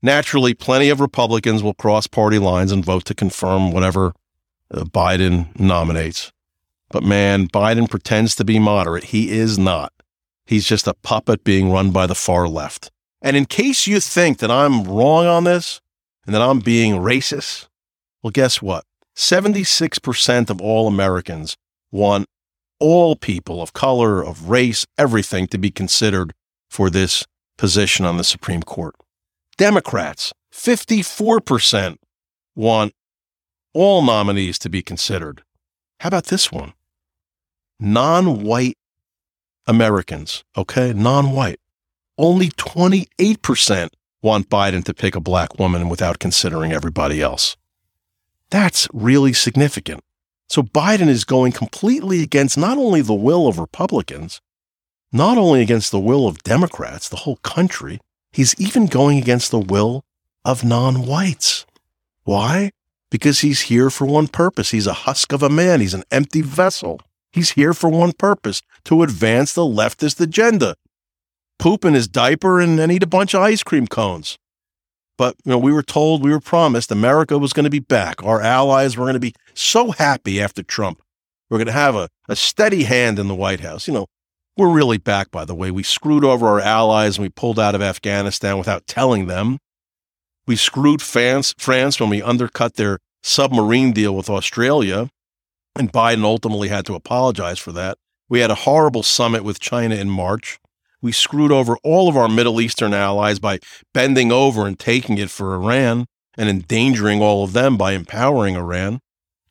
[0.02, 4.14] Naturally, plenty of Republicans will cross party lines and vote to confirm whatever
[4.72, 6.32] uh, Biden nominates.
[6.90, 9.06] But man, Biden pretends to be moderate.
[9.06, 9.92] He is not.
[10.46, 12.92] He's just a puppet being run by the far left.
[13.22, 15.82] And in case you think that I'm wrong on this
[16.26, 17.68] and that I'm being racist,
[18.22, 18.86] well, guess what?
[19.16, 21.56] 76% of all Americans
[21.92, 22.28] want
[22.80, 26.34] all people of color, of race, everything to be considered
[26.70, 27.26] for this
[27.58, 28.96] position on the Supreme Court.
[29.58, 31.98] Democrats, 54%
[32.56, 32.94] want
[33.74, 35.44] all nominees to be considered.
[36.00, 36.74] How about this one?
[37.80, 38.78] Non white
[39.68, 40.94] Americans, okay?
[40.94, 41.60] Non white.
[42.18, 43.90] Only 28%
[44.26, 47.56] want Biden to pick a black woman without considering everybody else.
[48.50, 50.04] That's really significant.
[50.48, 54.42] So Biden is going completely against not only the will of Republicans,
[55.12, 58.00] not only against the will of Democrats, the whole country,
[58.32, 60.04] he's even going against the will
[60.44, 61.66] of non whites.
[62.24, 62.72] Why?
[63.12, 64.72] Because he's here for one purpose.
[64.72, 67.00] He's a husk of a man, he's an empty vessel.
[67.32, 70.76] He's here for one purpose to advance the leftist agenda.
[71.60, 74.38] Poop in his diaper and, and eat a bunch of ice cream cones.
[75.18, 78.24] But you know, we were told, we were promised America was going to be back.
[78.24, 81.02] Our allies were going to be so happy after Trump.
[81.50, 83.88] We're going to have a, a steady hand in the White House.
[83.88, 84.08] You know,
[84.58, 85.72] we're really back, by the way.
[85.72, 89.60] We screwed over our allies and we pulled out of Afghanistan without telling them.
[90.48, 95.10] We screwed France, France when we undercut their submarine deal with Australia,
[95.76, 97.98] and Biden ultimately had to apologize for that.
[98.30, 100.60] We had a horrible summit with China in March
[101.06, 103.60] we screwed over all of our Middle Eastern allies by
[103.94, 109.00] bending over and taking it for Iran and endangering all of them by empowering Iran.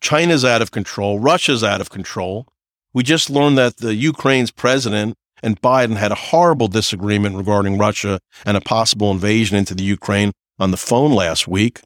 [0.01, 1.21] China's out of control.
[1.21, 2.49] Russia's out of control.
[2.93, 5.15] We just learned that the Ukraine's president
[5.45, 10.33] and Biden had a horrible disagreement regarding Russia and a possible invasion into the Ukraine
[10.59, 11.83] on the phone last week.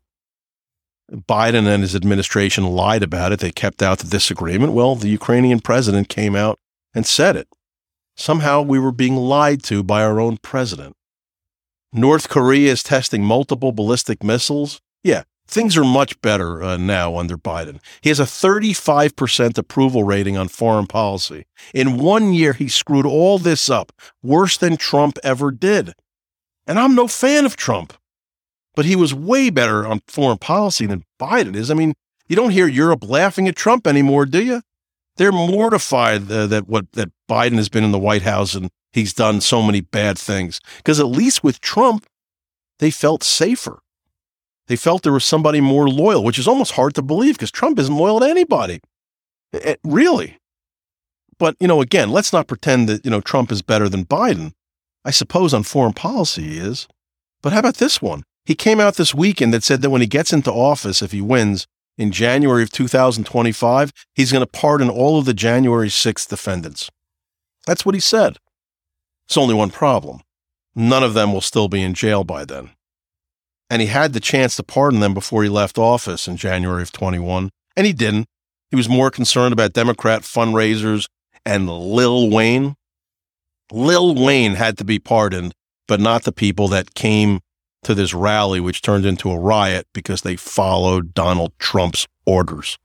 [1.13, 3.41] Biden and his administration lied about it.
[3.41, 4.73] They kept out the disagreement.
[4.73, 6.59] Well, the Ukrainian president came out
[6.95, 7.49] and said it.
[8.19, 10.97] Somehow we were being lied to by our own president.
[11.93, 14.81] North Korea is testing multiple ballistic missiles.
[15.05, 17.79] Yeah, things are much better uh, now under Biden.
[18.01, 21.47] He has a 35% approval rating on foreign policy.
[21.73, 25.95] In one year, he screwed all this up, worse than Trump ever did.
[26.67, 27.95] And I'm no fan of Trump,
[28.75, 31.71] but he was way better on foreign policy than Biden is.
[31.71, 31.95] I mean,
[32.27, 34.63] you don't hear Europe laughing at Trump anymore, do you?
[35.19, 39.13] They're mortified uh, that what that Biden has been in the White House and he's
[39.13, 40.61] done so many bad things.
[40.79, 42.07] Because at least with Trump,
[42.79, 43.81] they felt safer.
[44.69, 47.79] They felt there was somebody more loyal, which is almost hard to believe because Trump
[47.79, 48.81] isn't loyal to anybody.
[49.53, 50.39] It, really.
[51.39, 54.53] But, you know, again, let's not pretend that, you know, Trump is better than Biden.
[55.05, 56.87] I suppose on foreign policy he is.
[57.43, 58.25] But how about this one?
[58.45, 61.21] He came out this weekend that said that when he gets into office, if he
[61.21, 61.67] wins,
[61.99, 66.89] in January of 2025, he's going to pardon all of the January 6th defendants.
[67.67, 68.39] That's what he said.
[69.27, 70.21] It's only one problem.
[70.75, 72.71] None of them will still be in jail by then.
[73.69, 76.93] And he had the chance to pardon them before he left office in January of
[76.93, 78.27] 21, and he didn't.
[78.71, 81.07] He was more concerned about Democrat fundraisers
[81.45, 82.77] and Lil Wayne.
[83.73, 85.53] Lil Wayne had to be pardoned,
[85.87, 87.41] but not the people that came
[87.89, 92.79] to this rally, which turned into a riot because they followed Donald Trump's orders.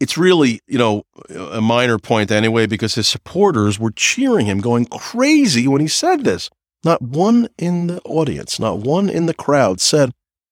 [0.00, 4.86] It's really, you know, a minor point anyway, because his supporters were cheering him, going
[4.86, 6.50] crazy when he said this.
[6.84, 10.10] Not one in the audience, not one in the crowd said,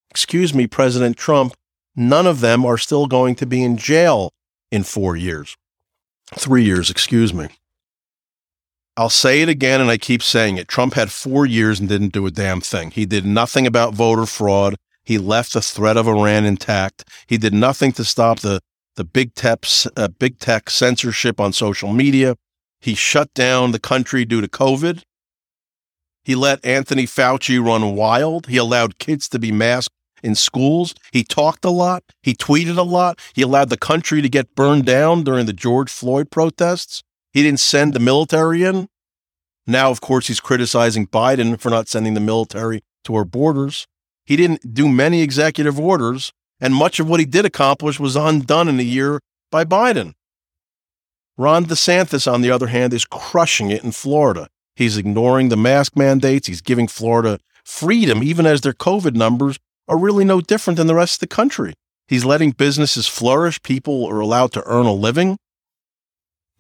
[0.09, 1.55] Excuse me, President Trump,
[1.97, 4.33] none of them are still going to be in jail
[4.71, 5.57] in four years.
[6.37, 7.49] Three years, excuse me.
[8.97, 10.69] I'll say it again, and I keep saying it.
[10.69, 12.91] Trump had four years and didn't do a damn thing.
[12.91, 14.77] He did nothing about voter fraud.
[15.03, 17.09] He left the threat of Iran intact.
[17.27, 18.61] He did nothing to stop the
[18.97, 19.65] the big tech
[19.97, 22.37] uh, big tech censorship on social media.
[22.81, 25.03] He shut down the country due to COVID.
[26.25, 28.47] He let Anthony Fauci run wild.
[28.47, 30.95] He allowed kids to be masked in schools.
[31.13, 32.05] He talked a lot.
[32.23, 33.19] He tweeted a lot.
[33.35, 37.03] He allowed the country to get burned down during the George Floyd protests.
[37.33, 38.89] He didn't send the military in.
[39.67, 43.87] Now, of course, he's criticizing Biden for not sending the military to our borders.
[44.25, 48.69] He didn't do many executive orders, and much of what he did accomplish was undone
[48.69, 50.15] in a year by Biden.
[51.39, 54.49] Ron DeSantis, on the other hand, is crushing it in Florida.
[54.77, 56.47] He's ignoring the mask mandates.
[56.47, 60.95] He's giving Florida freedom, even as their COVID numbers are really no different than the
[60.95, 61.75] rest of the country.
[62.07, 63.63] He's letting businesses flourish.
[63.63, 65.39] People are allowed to earn a living.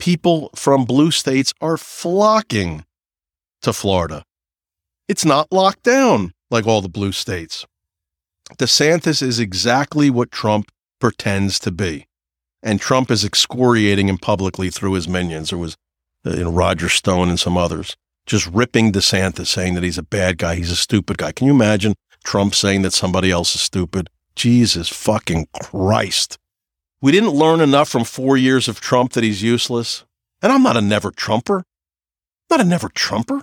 [0.02, 2.84] People from blue states are flocking
[3.60, 4.24] to Florida.
[5.06, 7.64] It's not locked down like all the blue states.
[8.58, 12.08] DeSantis is exactly what Trump pretends to be.
[12.64, 15.50] And Trump is excoriating him publicly through his minions.
[15.50, 15.76] There was
[16.26, 20.02] uh, you know, Roger Stone and some others just ripping DeSantis, saying that he's a
[20.02, 21.30] bad guy, he's a stupid guy.
[21.30, 24.10] Can you imagine Trump saying that somebody else is stupid?
[24.34, 26.38] Jesus fucking Christ.
[27.02, 30.04] We didn't learn enough from four years of Trump that he's useless.
[30.40, 31.64] And I'm not a never Trumper.
[32.48, 33.42] Not a never Trumper.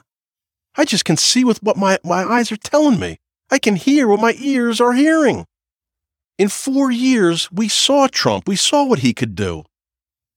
[0.77, 3.19] I just can see with what my, my eyes are telling me.
[3.51, 5.45] I can hear what my ears are hearing.
[6.37, 8.47] In four years, we saw Trump.
[8.47, 9.65] We saw what he could do.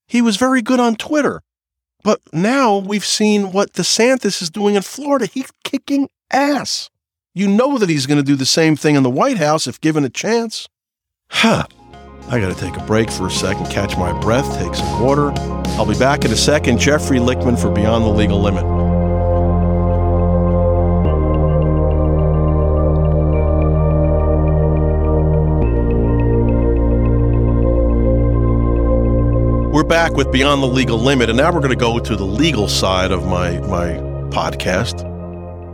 [0.08, 1.42] He was very good on Twitter.
[2.02, 5.26] But now we've seen what DeSantis is doing in Florida.
[5.26, 6.90] He's kicking ass.
[7.35, 9.80] You know that he's going to do the same thing in the White House if
[9.80, 10.68] given a chance.
[11.28, 11.66] Huh.
[12.28, 15.32] I got to take a break for a second, catch my breath, take some water.
[15.76, 16.78] I'll be back in a second.
[16.78, 18.64] Jeffrey Lichtman for Beyond the Legal Limit.
[29.72, 32.24] We're back with Beyond the Legal Limit, and now we're going to go to the
[32.24, 33.92] legal side of my my
[34.30, 35.04] podcast.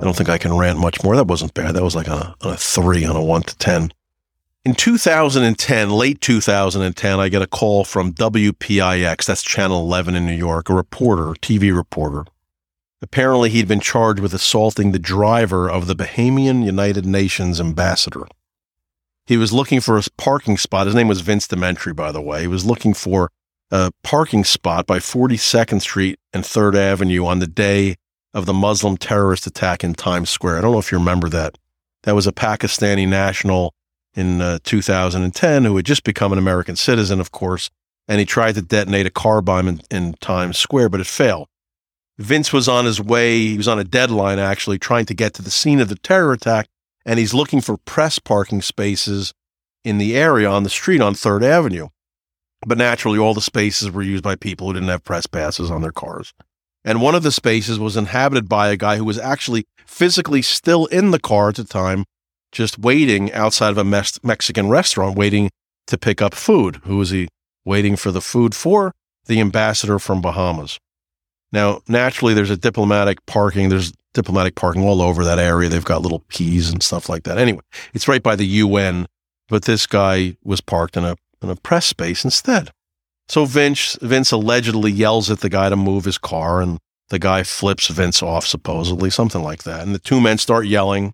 [0.00, 1.16] I don't think I can rant much more.
[1.16, 1.74] That wasn't bad.
[1.74, 3.92] That was like a, on a three on a one to ten.
[4.64, 10.34] In 2010, late 2010, I get a call from WPIX, that's Channel 11 in New
[10.34, 12.24] York, a reporter, TV reporter.
[13.00, 18.26] Apparently, he'd been charged with assaulting the driver of the Bahamian United Nations ambassador.
[19.26, 20.86] He was looking for a parking spot.
[20.86, 22.40] His name was Vince Dementri, by the way.
[22.40, 23.30] He was looking for
[23.70, 27.94] a parking spot by 42nd Street and 3rd Avenue on the day
[28.34, 30.58] of the Muslim terrorist attack in Times Square.
[30.58, 31.56] I don't know if you remember that.
[32.02, 33.74] That was a Pakistani national
[34.18, 37.70] in uh, 2010 who had just become an American citizen, of course,
[38.08, 41.46] and he tried to detonate a car bomb in, in Times Square, but it failed.
[42.18, 45.42] Vince was on his way, he was on a deadline actually, trying to get to
[45.42, 46.66] the scene of the terror attack,
[47.06, 49.32] and he's looking for press parking spaces
[49.84, 51.86] in the area on the street on 3rd Avenue.
[52.66, 55.80] But naturally, all the spaces were used by people who didn't have press passes on
[55.80, 56.34] their cars.
[56.84, 60.86] And one of the spaces was inhabited by a guy who was actually physically still
[60.86, 62.04] in the car at the time,
[62.52, 65.50] just waiting outside of a Mex- Mexican restaurant, waiting
[65.86, 66.76] to pick up food.
[66.84, 67.28] Who was he
[67.64, 68.92] waiting for the food for?
[69.26, 70.78] The ambassador from Bahamas.
[71.52, 73.68] Now, naturally, there's a diplomatic parking.
[73.68, 75.68] There's diplomatic parking all over that area.
[75.68, 77.38] They've got little keys and stuff like that.
[77.38, 77.60] Anyway,
[77.94, 79.06] it's right by the UN,
[79.48, 82.70] but this guy was parked in a in a press space instead.
[83.28, 86.78] So Vince, Vince allegedly yells at the guy to move his car, and
[87.10, 89.82] the guy flips Vince off, supposedly, something like that.
[89.82, 91.12] And the two men start yelling.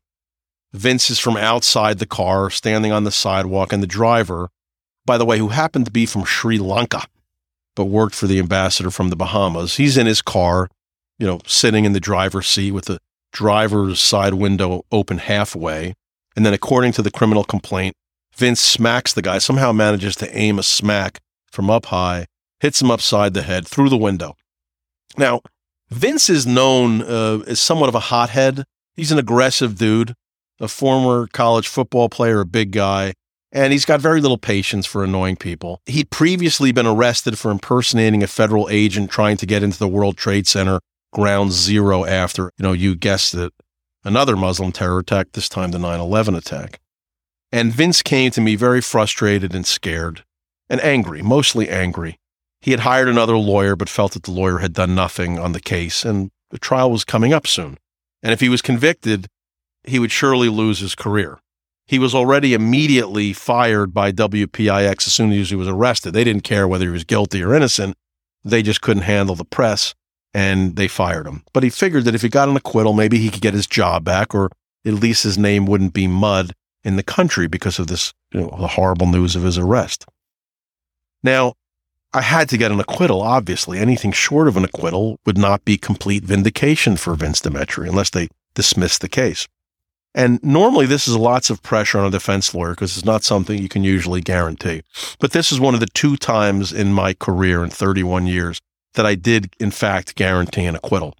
[0.75, 4.51] Vince is from outside the car, standing on the sidewalk, and the driver,
[5.07, 7.07] by the way, who happened to be from Sri Lanka,
[7.77, 10.69] but worked for the ambassador from the Bahamas, he's in his car,
[11.17, 12.99] you know, sitting in the driver's seat with the
[13.33, 15.95] driver's side window open halfway.
[16.35, 17.95] And then, according to the criminal complaint,
[18.35, 21.21] Vince smacks the guy, somehow manages to aim a smack
[21.53, 22.27] from up high,
[22.59, 24.35] hits him upside the head through the window.
[25.17, 25.43] Now,
[25.91, 28.65] Vince is known uh, as somewhat of a hothead.
[28.97, 30.15] He's an aggressive dude,
[30.61, 33.15] a former college football player, a big guy,
[33.53, 35.81] and he's got very little patience for annoying people.
[35.87, 40.17] He'd previously been arrested for impersonating a federal agent trying to get into the World
[40.17, 40.81] Trade Center
[41.13, 43.53] ground zero after, you know, you guessed it,
[44.03, 46.81] another Muslim terror attack, this time the 9 11 attack.
[47.53, 50.25] And Vince came to me very frustrated and scared
[50.69, 52.19] and angry, mostly angry.
[52.61, 55.61] He had hired another lawyer, but felt that the lawyer had done nothing on the
[55.61, 57.79] case, and the trial was coming up soon.
[58.23, 59.29] And if he was convicted,
[59.85, 61.39] he would surely lose his career.
[61.87, 66.13] He was already immediately fired by WPIX as soon as he was arrested.
[66.13, 67.97] They didn't care whether he was guilty or innocent.
[68.43, 69.95] They just couldn't handle the press
[70.33, 71.45] and they fired him.
[71.53, 74.05] But he figured that if he got an acquittal, maybe he could get his job
[74.05, 74.51] back or
[74.87, 78.57] at least his name wouldn't be mud in the country because of this, you know,
[78.59, 80.07] the horrible news of his arrest.
[81.23, 81.55] Now,
[82.13, 83.79] I had to get an acquittal, obviously.
[83.79, 88.29] Anything short of an acquittal would not be complete vindication for Vince DeMentri unless they
[88.55, 89.49] dismissed the case.
[90.15, 93.61] And normally this is lots of pressure on a defense lawyer because it's not something
[93.61, 94.83] you can usually guarantee.
[95.19, 98.61] But this is one of the two times in my career in 31 years
[98.95, 101.17] that I did, in fact, guarantee an acquittal.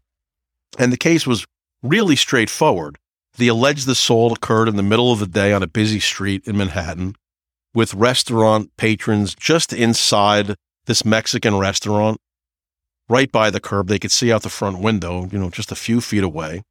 [0.79, 1.45] And the case was
[1.83, 2.99] really straightforward.
[3.37, 6.57] The alleged assault occurred in the middle of the day on a busy street in
[6.57, 7.17] Manhattan
[7.75, 10.55] with restaurant patrons just inside
[10.87, 12.21] this Mexican restaurant,
[13.09, 13.89] right by the curb.
[13.89, 16.63] They could see out the front window, you know, just a few feet away.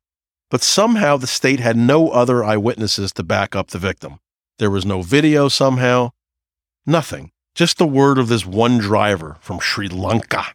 [0.54, 4.20] But somehow the state had no other eyewitnesses to back up the victim.
[4.60, 6.12] There was no video somehow,
[6.86, 10.46] nothing, just the word of this one driver from Sri Lanka.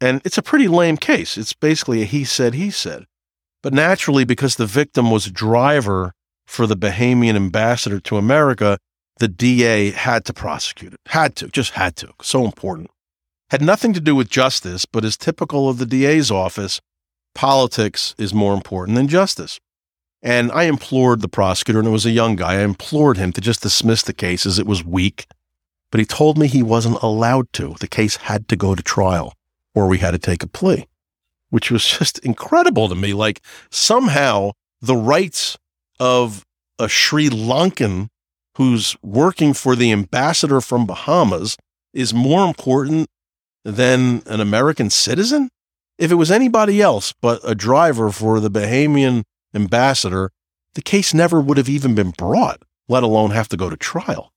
[0.00, 1.36] And it's a pretty lame case.
[1.36, 3.06] It's basically a he said, he said.
[3.60, 6.12] But naturally, because the victim was a driver
[6.46, 8.78] for the Bahamian ambassador to America,
[9.18, 11.00] the DA had to prosecute it.
[11.06, 12.12] Had to, just had to.
[12.22, 12.92] So important.
[13.50, 16.80] Had nothing to do with justice, but as typical of the DA's office,
[17.36, 19.60] politics is more important than justice.
[20.22, 23.40] And I implored the prosecutor, and it was a young guy, I implored him to
[23.40, 25.26] just dismiss the case as it was weak.
[25.92, 27.76] But he told me he wasn't allowed to.
[27.78, 29.34] The case had to go to trial,
[29.74, 30.86] or we had to take a plea,
[31.50, 33.12] which was just incredible to me.
[33.12, 35.56] Like somehow the rights
[36.00, 36.44] of
[36.78, 38.08] a Sri Lankan
[38.56, 41.56] who's working for the ambassador from Bahamas
[41.92, 43.08] is more important
[43.64, 45.50] than an American citizen?
[45.98, 49.24] If it was anybody else but a driver for the Bahamian
[49.54, 50.30] ambassador,
[50.74, 54.32] the case never would have even been brought, let alone have to go to trial.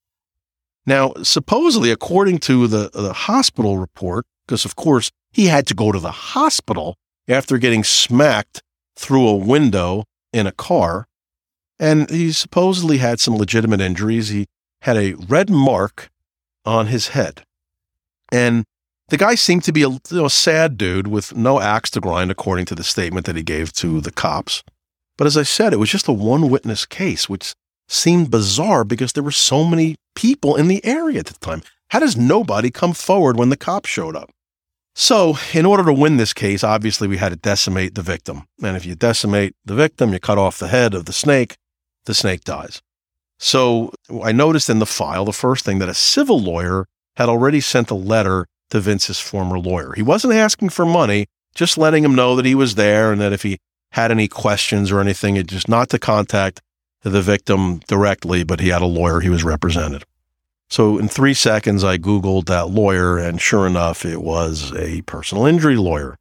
[0.86, 5.92] Now, supposedly, according to the, the hospital report, because of course he had to go
[5.92, 6.96] to the hospital
[7.28, 8.64] after getting smacked
[8.96, 11.08] through a window in a car,
[11.80, 14.30] and he supposedly had some legitimate injuries.
[14.30, 14.48] He
[14.82, 16.10] had a red mark
[16.66, 17.44] on his head.
[18.32, 18.66] And
[19.10, 22.32] the guy seemed to be a you know, sad dude with no axe to grind,
[22.32, 24.64] according to the statement that he gave to the cops.
[25.18, 27.54] But as I said, it was just a one witness case, which
[27.88, 31.62] seemed bizarre because there were so many people in the area at the time.
[31.90, 34.30] How does nobody come forward when the cops showed up?
[34.96, 38.44] So, in order to win this case, obviously we had to decimate the victim.
[38.62, 41.56] And if you decimate the victim, you cut off the head of the snake,
[42.06, 42.82] the snake dies.
[43.40, 43.94] So,
[44.24, 46.86] I noticed in the file, the first thing that a civil lawyer
[47.16, 49.94] had already sent a letter to Vince's former lawyer.
[49.94, 53.34] He wasn't asking for money, just letting him know that he was there and that
[53.34, 53.58] if he
[53.92, 56.62] had any questions or anything, it just not to contact
[57.02, 60.04] the victim directly, but he had a lawyer, he was represented.
[60.70, 65.46] So in three seconds, I Googled that lawyer, and sure enough, it was a personal
[65.46, 66.18] injury lawyer.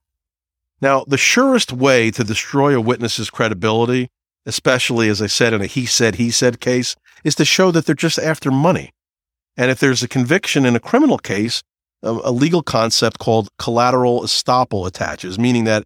[0.81, 4.09] Now, the surest way to destroy a witness's credibility,
[4.47, 7.85] especially as I said in a he said, he said case, is to show that
[7.85, 8.93] they're just after money.
[9.57, 11.63] And if there's a conviction in a criminal case,
[12.03, 15.85] a, legal concept called collateral estoppel attaches, meaning that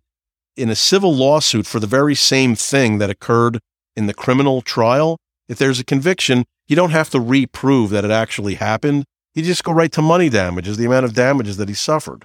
[0.57, 3.59] in a civil lawsuit for the very same thing that occurred
[3.97, 8.11] in the criminal trial, if there's a conviction, you don't have to reprove that it
[8.11, 9.05] actually happened.
[9.35, 12.25] You just go right to money damages, the amount of damages that he suffered.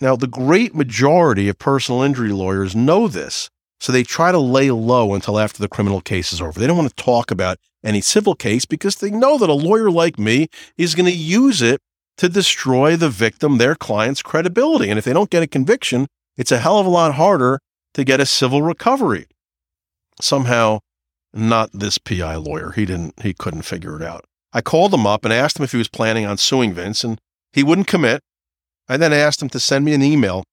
[0.00, 3.50] Now, the great majority of personal injury lawyers know this,
[3.80, 6.58] so they try to lay low until after the criminal case is over.
[6.58, 9.90] They don't want to talk about any civil case because they know that a lawyer
[9.90, 10.48] like me
[10.78, 11.80] is going to use it
[12.20, 14.90] to destroy the victim, their client's credibility.
[14.90, 16.06] And if they don't get a conviction,
[16.36, 17.60] it's a hell of a lot harder
[17.94, 19.26] to get a civil recovery.
[20.20, 20.80] Somehow,
[21.32, 22.72] not this PI lawyer.
[22.72, 24.26] He didn't, he couldn't figure it out.
[24.52, 27.18] I called him up and asked him if he was planning on suing Vince, and
[27.54, 28.20] he wouldn't commit.
[28.86, 30.44] I then asked him to send me an email.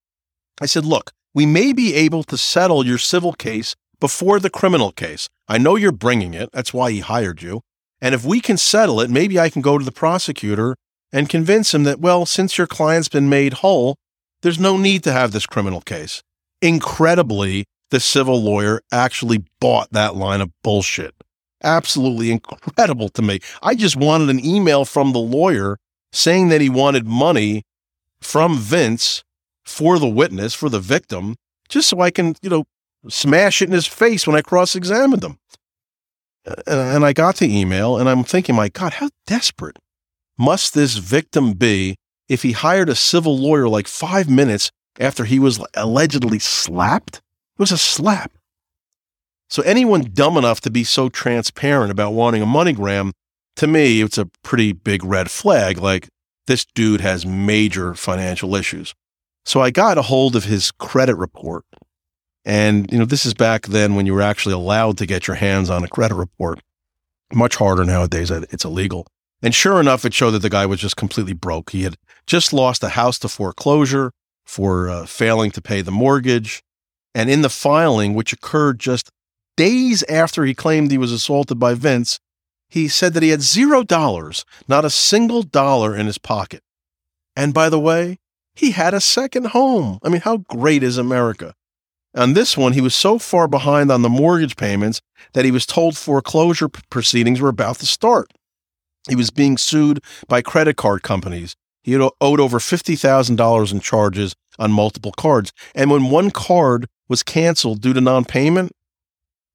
[0.62, 4.94] I said, Look, we may be able to settle your civil case before the criminal
[4.94, 5.28] case.
[5.50, 6.50] I know you're bringing it.
[6.54, 7.60] That's why he hired you.
[8.00, 10.78] And if we can settle it, maybe I can go to the prosecutor
[11.12, 13.96] and convince him that, well, since your client's been made whole,
[14.42, 16.22] there's no need to have this criminal case.
[16.62, 21.16] Incredibly, the civil lawyer actually bought that line of bullshit.
[21.64, 23.40] Absolutely incredible to me.
[23.64, 25.78] I just wanted an email from the lawyer
[26.12, 27.64] saying that he wanted money
[28.20, 29.24] from Vince
[29.64, 31.36] for the witness, for the victim,
[31.70, 32.66] just so I can, you know,
[33.10, 35.38] smash it in his face when I cross examined him.
[36.66, 39.78] And I got the email and I'm thinking, my God, how desperate
[40.38, 41.96] must this victim be
[42.30, 47.18] if he hired a civil lawyer like five minutes after he was allegedly slapped?
[47.18, 48.32] It was a slap.
[49.50, 53.12] So, anyone dumb enough to be so transparent about wanting a money grab,
[53.56, 55.78] to me, it's a pretty big red flag.
[55.78, 56.10] Like,
[56.48, 58.94] this dude has major financial issues.
[59.46, 61.64] So, I got a hold of his credit report.
[62.44, 65.36] And, you know, this is back then when you were actually allowed to get your
[65.36, 66.62] hands on a credit report.
[67.34, 68.32] Much harder nowadays.
[68.32, 69.08] It's illegal.
[69.42, 71.72] And sure enough, it showed that the guy was just completely broke.
[71.72, 74.12] He had just lost a house to foreclosure
[74.46, 76.64] for uh, failing to pay the mortgage.
[77.14, 79.10] And in the filing, which occurred just
[79.56, 82.20] days after he claimed he was assaulted by Vince,
[82.70, 86.62] he said that he had zero dollars, not a single dollar in his pocket.
[87.36, 88.18] And by the way,
[88.56, 90.00] he had a second home.
[90.04, 91.54] I mean, how great is America?
[92.16, 95.02] On this one, he was so far behind on the mortgage payments
[95.34, 98.32] that he was told foreclosure proceedings were about to start.
[99.08, 101.56] He was being sued by credit card companies.
[101.84, 105.54] He owed over $50,000 in charges on multiple cards.
[105.74, 108.74] And when one card was canceled due to non payment,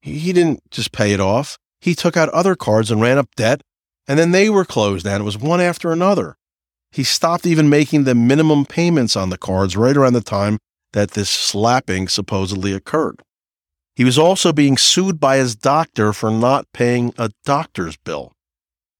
[0.01, 1.59] he didn't just pay it off.
[1.81, 3.61] He took out other cards and ran up debt,
[4.09, 5.21] and then they were closed down.
[5.21, 6.37] It was one after another.
[6.91, 10.59] He stopped even making the minimum payments on the cards right around the time
[10.93, 13.23] that this slapping supposedly occurred.
[13.95, 18.33] He was also being sued by his doctor for not paying a doctor's bill.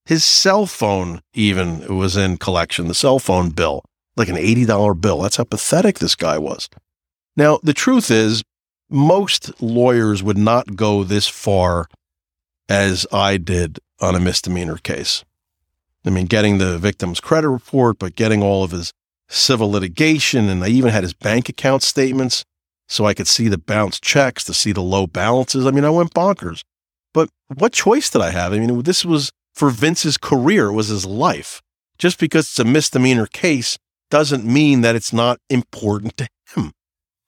[0.05, 3.83] His cell phone even was in collection, the cell phone bill,
[4.17, 5.21] like an $80 bill.
[5.21, 6.69] That's how pathetic this guy was.
[7.37, 8.43] Now, the truth is,
[8.89, 11.87] most lawyers would not go this far
[12.69, 15.23] as I did on a misdemeanor case.
[16.05, 18.91] I mean, getting the victim's credit report, but getting all of his
[19.29, 20.49] civil litigation.
[20.49, 22.43] And I even had his bank account statements
[22.87, 25.65] so I could see the bounce checks, to see the low balances.
[25.65, 26.63] I mean, I went bonkers.
[27.13, 28.53] But what choice did I have?
[28.53, 31.61] I mean, this was for Vince's career, was his life.
[31.97, 33.77] Just because it's a misdemeanor case
[34.09, 36.71] doesn't mean that it's not important to him.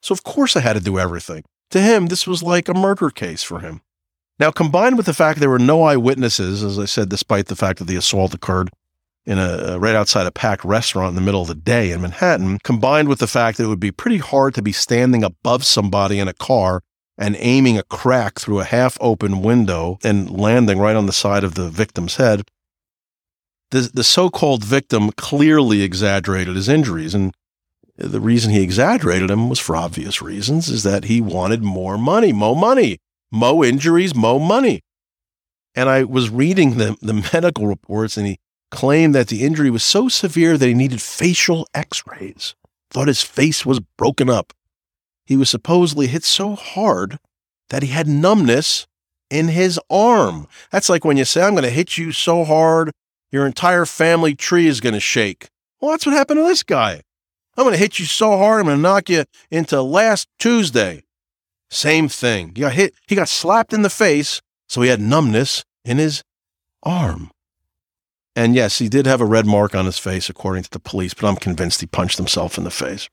[0.01, 1.43] So, of course, I had to do everything.
[1.71, 3.81] To him, this was like a murder case for him.
[4.39, 7.79] Now, combined with the fact there were no eyewitnesses, as I said, despite the fact
[7.79, 8.69] that the assault occurred
[9.25, 12.01] in a uh, right outside a packed restaurant in the middle of the day in
[12.01, 15.65] Manhattan, combined with the fact that it would be pretty hard to be standing above
[15.65, 16.81] somebody in a car
[17.17, 21.43] and aiming a crack through a half open window and landing right on the side
[21.43, 22.43] of the victim's head,
[23.71, 27.15] the, the so called victim clearly exaggerated his injuries.
[27.15, 27.33] And
[27.97, 32.33] the reason he exaggerated them was for obvious reasons is that he wanted more money,
[32.33, 32.99] more money,
[33.31, 34.81] mo injuries, mo money.
[35.73, 38.39] And I was reading the, the medical reports, and he
[38.71, 42.55] claimed that the injury was so severe that he needed facial x rays,
[42.91, 44.53] thought his face was broken up.
[45.25, 47.17] He was supposedly hit so hard
[47.69, 48.87] that he had numbness
[49.29, 50.47] in his arm.
[50.71, 52.91] That's like when you say, I'm going to hit you so hard,
[53.31, 55.49] your entire family tree is going to shake.
[55.81, 57.01] Well, that's what happened to this guy.
[57.57, 61.03] I'm going to hit you so hard, I'm going to knock you into last Tuesday.
[61.69, 62.51] Same thing.
[62.55, 66.23] He got hit, he got slapped in the face, so he had numbness in his
[66.83, 67.31] arm.
[68.35, 71.13] And yes, he did have a red mark on his face, according to the police,
[71.13, 73.09] but I'm convinced he punched himself in the face.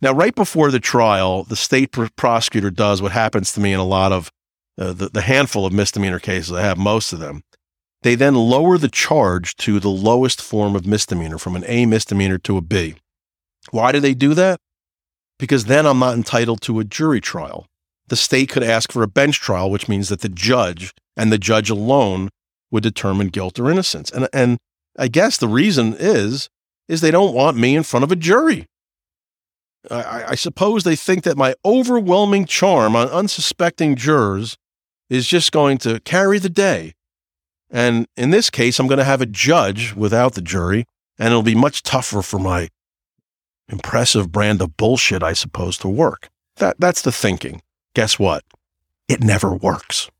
[0.00, 3.80] Now, right before the trial, the state pr- prosecutor does what happens to me in
[3.80, 4.30] a lot of
[4.78, 7.42] uh, the, the handful of misdemeanor cases I have, most of them.
[8.02, 12.38] They then lower the charge to the lowest form of misdemeanor, from an A misdemeanor
[12.38, 12.96] to a B.
[13.70, 14.60] Why do they do that?
[15.38, 17.66] Because then I'm not entitled to a jury trial.
[18.08, 21.38] The state could ask for a bench trial, which means that the judge and the
[21.38, 22.28] judge alone
[22.70, 24.10] would determine guilt or innocence.
[24.10, 24.58] And, and
[24.98, 26.50] I guess the reason is,
[26.88, 28.66] is they don't want me in front of a jury.
[29.90, 34.56] I, I suppose they think that my overwhelming charm on unsuspecting jurors
[35.10, 36.94] is just going to carry the day.
[37.70, 40.84] And in this case, I'm going to have a judge without the jury,
[41.18, 42.68] and it'll be much tougher for my
[43.68, 46.28] impressive brand of bullshit, I suppose, to work.
[46.56, 47.62] That, that's the thinking.
[47.94, 48.44] Guess what?
[49.08, 50.10] It never works.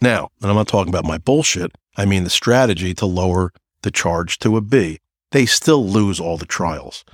[0.00, 3.52] Now, and I'm not talking about my bullshit, I mean the strategy to lower
[3.82, 4.98] the charge to a B.
[5.32, 7.04] They still lose all the trials.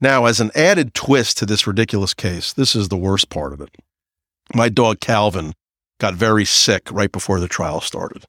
[0.00, 3.60] Now, as an added twist to this ridiculous case, this is the worst part of
[3.60, 3.70] it.
[4.54, 5.54] My dog Calvin
[5.98, 8.24] got very sick right before the trial started.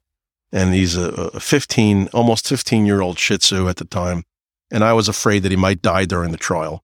[0.50, 4.24] And he's a 15, almost 15 year old Shih Tzu at the time.
[4.70, 6.82] And I was afraid that he might die during the trial.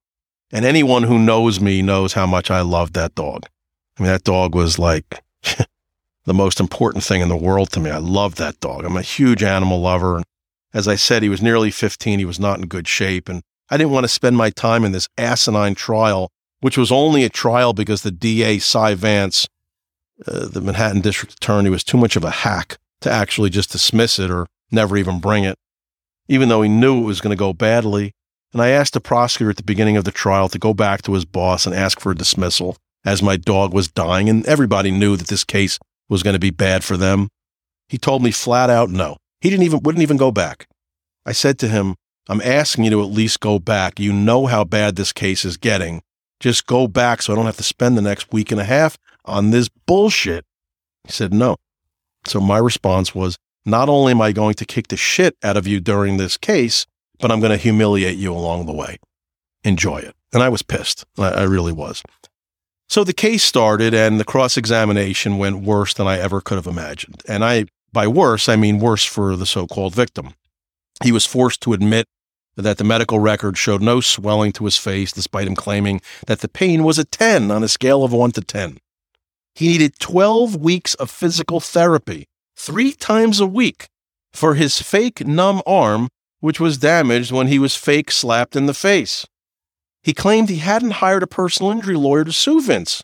[0.53, 3.47] And anyone who knows me knows how much I loved that dog.
[3.99, 5.23] I mean, that dog was like
[6.25, 7.91] the most important thing in the world to me.
[7.91, 8.85] I love that dog.
[8.85, 10.17] I'm a huge animal lover.
[10.17, 10.25] And
[10.75, 12.19] as I said, he was nearly 15.
[12.19, 13.29] He was not in good shape.
[13.29, 17.25] And I didn't want to spend my time in this asinine trial, which was only
[17.25, 19.49] a trial because the DA, Cy Vance,
[20.27, 24.19] uh, the Manhattan District Attorney, was too much of a hack to actually just dismiss
[24.19, 25.57] it or never even bring it,
[26.29, 28.13] even though he knew it was going to go badly.
[28.53, 31.15] And I asked the prosecutor at the beginning of the trial to go back to
[31.15, 35.17] his boss and ask for a dismissal as my dog was dying, and everybody knew
[35.17, 37.29] that this case was going to be bad for them.
[37.89, 39.17] He told me flat out no.
[39.41, 40.67] He didn't even wouldn't even go back.
[41.27, 41.97] I said to him,
[42.29, 44.01] I'm asking you to at least go back.
[44.01, 46.03] You know how bad this case is getting.
[46.41, 48.99] Just go back so I don't have to spend the next week and a half
[49.25, 50.45] on this bullshit.
[51.05, 51.57] He said no.
[52.27, 55.67] So my response was, not only am I going to kick the shit out of
[55.67, 56.87] you during this case,
[57.19, 58.99] but I'm going to humiliate you along the way.
[59.63, 60.15] Enjoy it.
[60.33, 61.05] And I was pissed.
[61.19, 62.03] I, I really was.
[62.89, 66.67] So the case started and the cross examination went worse than I ever could have
[66.67, 67.23] imagined.
[67.27, 70.35] And I, by worse, I mean worse for the so called victim.
[71.03, 72.07] He was forced to admit
[72.57, 76.49] that the medical record showed no swelling to his face, despite him claiming that the
[76.49, 78.79] pain was a 10 on a scale of 1 to 10.
[79.55, 82.27] He needed 12 weeks of physical therapy,
[82.57, 83.89] three times a week,
[84.33, 86.09] for his fake numb arm,
[86.41, 89.27] which was damaged when he was fake slapped in the face.
[90.03, 93.03] He claimed he hadn't hired a personal injury lawyer to sue Vince.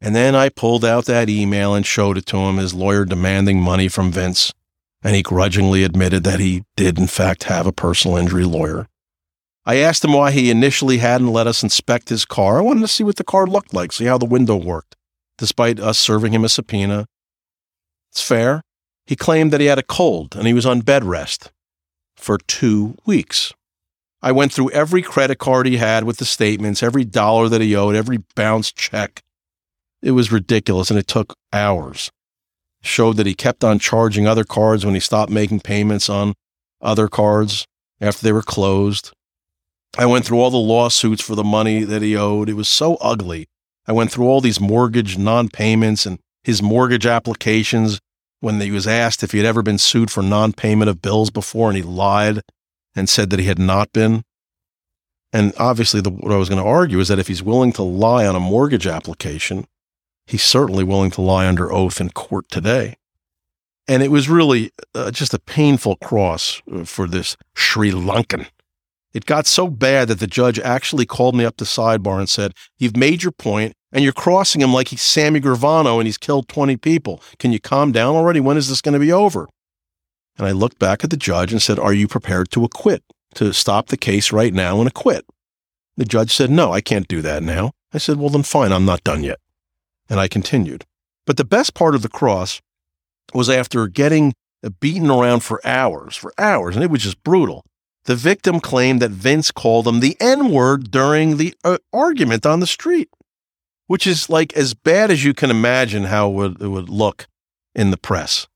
[0.00, 3.60] And then I pulled out that email and showed it to him, his lawyer demanding
[3.60, 4.52] money from Vince.
[5.02, 8.88] And he grudgingly admitted that he did, in fact, have a personal injury lawyer.
[9.64, 12.58] I asked him why he initially hadn't let us inspect his car.
[12.58, 14.96] I wanted to see what the car looked like, see how the window worked,
[15.36, 17.06] despite us serving him a subpoena.
[18.10, 18.62] It's fair.
[19.06, 21.52] He claimed that he had a cold and he was on bed rest
[22.16, 23.52] for two weeks.
[24.20, 27.76] I went through every credit card he had with the statements, every dollar that he
[27.76, 29.22] owed, every bounced check.
[30.02, 32.10] It was ridiculous and it took hours.
[32.82, 36.34] Showed that he kept on charging other cards when he stopped making payments on
[36.80, 37.66] other cards
[38.00, 39.12] after they were closed.
[39.96, 42.48] I went through all the lawsuits for the money that he owed.
[42.48, 43.46] It was so ugly.
[43.86, 48.00] I went through all these mortgage non payments and his mortgage applications
[48.40, 51.30] when he was asked if he had ever been sued for non payment of bills
[51.30, 52.42] before, and he lied
[52.94, 54.22] and said that he had not been.
[55.32, 57.82] And obviously, the, what I was going to argue is that if he's willing to
[57.82, 59.66] lie on a mortgage application,
[60.28, 62.96] he's certainly willing to lie under oath in court today.
[63.88, 68.46] And it was really uh, just a painful cross uh, for this Sri Lankan.
[69.14, 72.52] It got so bad that the judge actually called me up to sidebar and said,
[72.76, 76.48] You've made your point, and you're crossing him like he's Sammy Gravano and he's killed
[76.48, 77.22] 20 people.
[77.38, 78.40] Can you calm down already?
[78.40, 79.48] When is this going to be over?
[80.36, 83.02] And I looked back at the judge and said, Are you prepared to acquit,
[83.34, 85.24] to stop the case right now and acquit?
[85.96, 87.72] The judge said, No, I can't do that now.
[87.94, 89.40] I said, Well, then fine, I'm not done yet.
[90.08, 90.84] And I continued.
[91.26, 92.60] But the best part of the cross
[93.34, 94.34] was after getting
[94.80, 97.64] beaten around for hours, for hours, and it was just brutal.
[98.04, 102.60] The victim claimed that Vince called him the N word during the uh, argument on
[102.60, 103.10] the street,
[103.86, 107.26] which is like as bad as you can imagine how it would, it would look
[107.74, 108.46] in the press.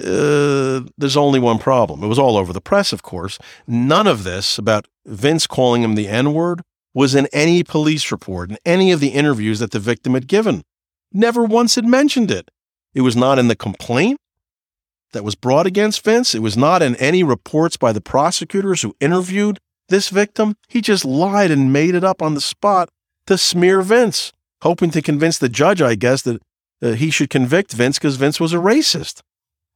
[0.00, 2.04] Uh, there's only one problem.
[2.04, 3.36] It was all over the press, of course.
[3.66, 6.62] None of this about Vince calling him the N word
[6.98, 10.64] was in any police report, in any of the interviews that the victim had given.
[11.12, 12.50] Never once had mentioned it.
[12.92, 14.18] It was not in the complaint
[15.12, 16.34] that was brought against Vince.
[16.34, 20.56] It was not in any reports by the prosecutors who interviewed this victim.
[20.66, 22.88] He just lied and made it up on the spot
[23.28, 24.32] to smear Vince,
[24.62, 26.42] hoping to convince the judge, I guess, that
[26.82, 29.20] uh, he should convict Vince because Vince was a racist.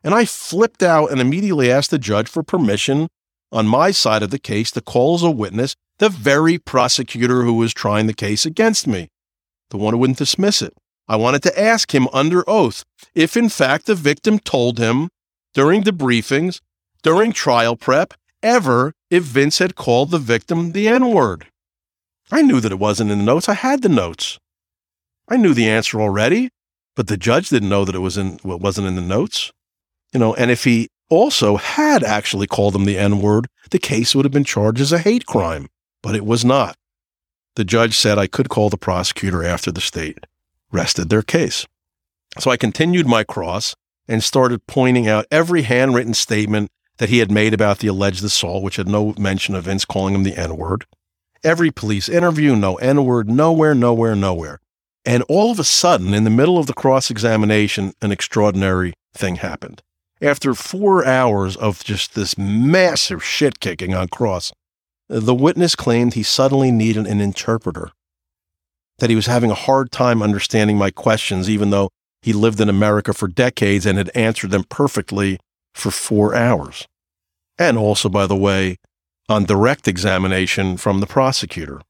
[0.02, 3.06] And I flipped out and immediately asked the judge for permission
[3.52, 7.54] on my side of the case to call as a witness the very prosecutor who
[7.54, 9.08] was trying the case against me,
[9.70, 10.74] the one who wouldn't dismiss it.
[11.06, 12.84] I wanted to ask him under oath
[13.14, 15.10] if, in fact, the victim told him
[15.52, 16.60] during debriefings,
[17.02, 21.46] during trial prep, ever if Vince had called the victim the N word.
[22.30, 23.48] I knew that it wasn't in the notes.
[23.48, 24.38] I had the notes.
[25.28, 26.48] I knew the answer already,
[26.96, 29.52] but the judge didn't know that it was in what wasn't in the notes.
[30.12, 34.14] You know, and if he also had actually called him the N word, the case
[34.14, 35.68] would have been charged as a hate crime,
[36.02, 36.78] but it was not.
[37.54, 40.26] The judge said I could call the prosecutor after the state
[40.70, 41.66] rested their case.
[42.38, 43.76] So I continued my cross
[44.08, 48.62] and started pointing out every handwritten statement that he had made about the alleged assault,
[48.62, 50.86] which had no mention of Vince calling him the N word.
[51.44, 54.60] Every police interview, no N word, nowhere, nowhere, nowhere.
[55.04, 59.36] And all of a sudden, in the middle of the cross examination, an extraordinary thing
[59.36, 59.82] happened
[60.22, 64.52] after four hours of just this massive shit kicking on Cross,
[65.08, 67.90] the witness claimed he suddenly needed an interpreter,
[68.98, 71.90] that he was having a hard time understanding my questions, even though
[72.22, 75.38] he lived in America for decades and had answered them perfectly
[75.74, 76.86] for four hours.
[77.58, 78.76] And also, by the way,
[79.28, 81.80] on direct examination from the prosecutor.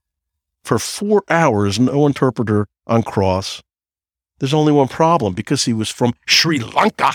[0.65, 3.63] For four hours, no interpreter on Cross.
[4.39, 7.13] There's only one problem because he was from Sri Lanka.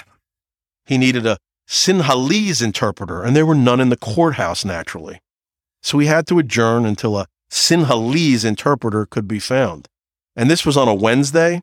[0.88, 5.20] He needed a Sinhalese interpreter, and there were none in the courthouse naturally.
[5.84, 9.88] So he had to adjourn until a Sinhalese interpreter could be found.
[10.36, 11.62] And this was on a Wednesday.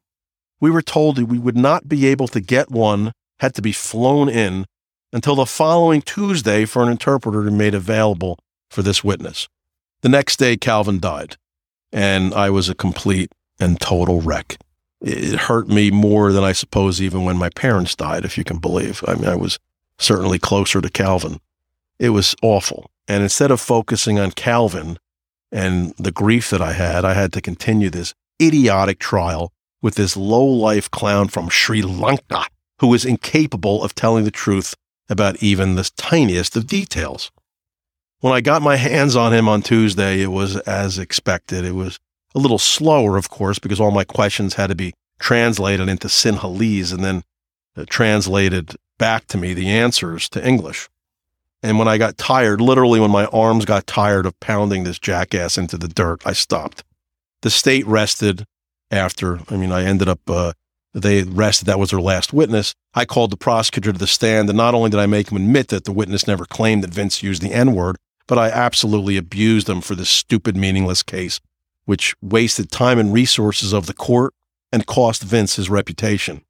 [0.61, 3.73] We were told that we would not be able to get one, had to be
[3.73, 4.67] flown in
[5.13, 8.39] until the following Tuesday for an interpreter to be made available
[8.71, 9.49] for this witness.
[10.03, 11.37] The next day, Calvin died,
[11.93, 14.59] and I was a complete and total wreck
[15.05, 18.59] it hurt me more than I suppose even when my parents died, if you can
[18.59, 19.05] believe.
[19.07, 19.59] I mean, I was
[19.99, 21.41] certainly closer to Calvin.
[21.99, 22.91] It was awful.
[23.07, 24.99] And instead of focusing on Calvin
[25.53, 29.53] and the grief that I had, I had to continue this idiotic trial
[29.83, 32.47] with this low life clown from Sri Lanka
[32.81, 34.75] who was incapable of telling the truth
[35.09, 37.31] about even the tiniest of details.
[38.21, 41.65] When I got my hands on him on Tuesday, it was as expected.
[41.65, 42.01] It was
[42.35, 46.93] a little slower, of course, because all my questions had to be translated into Sinhalese
[46.93, 47.23] and then
[47.77, 50.89] uh, translated back to me the answers to English.
[51.63, 55.57] And when I got tired, literally when my arms got tired of pounding this jackass
[55.57, 56.85] into the dirt, I stopped.
[57.41, 58.45] The state rested
[58.91, 59.41] after.
[59.49, 60.53] I mean, I ended up, uh,
[60.93, 61.65] they rested.
[61.67, 62.75] that was their last witness.
[62.93, 65.69] I called the prosecutor to the stand, and not only did I make him admit
[65.69, 69.69] that the witness never claimed that Vince used the N word, but I absolutely abused
[69.69, 71.41] him for this stupid, meaningless case,
[71.85, 74.35] which wasted time and resources of the court
[74.73, 76.43] and cost Vince his reputation.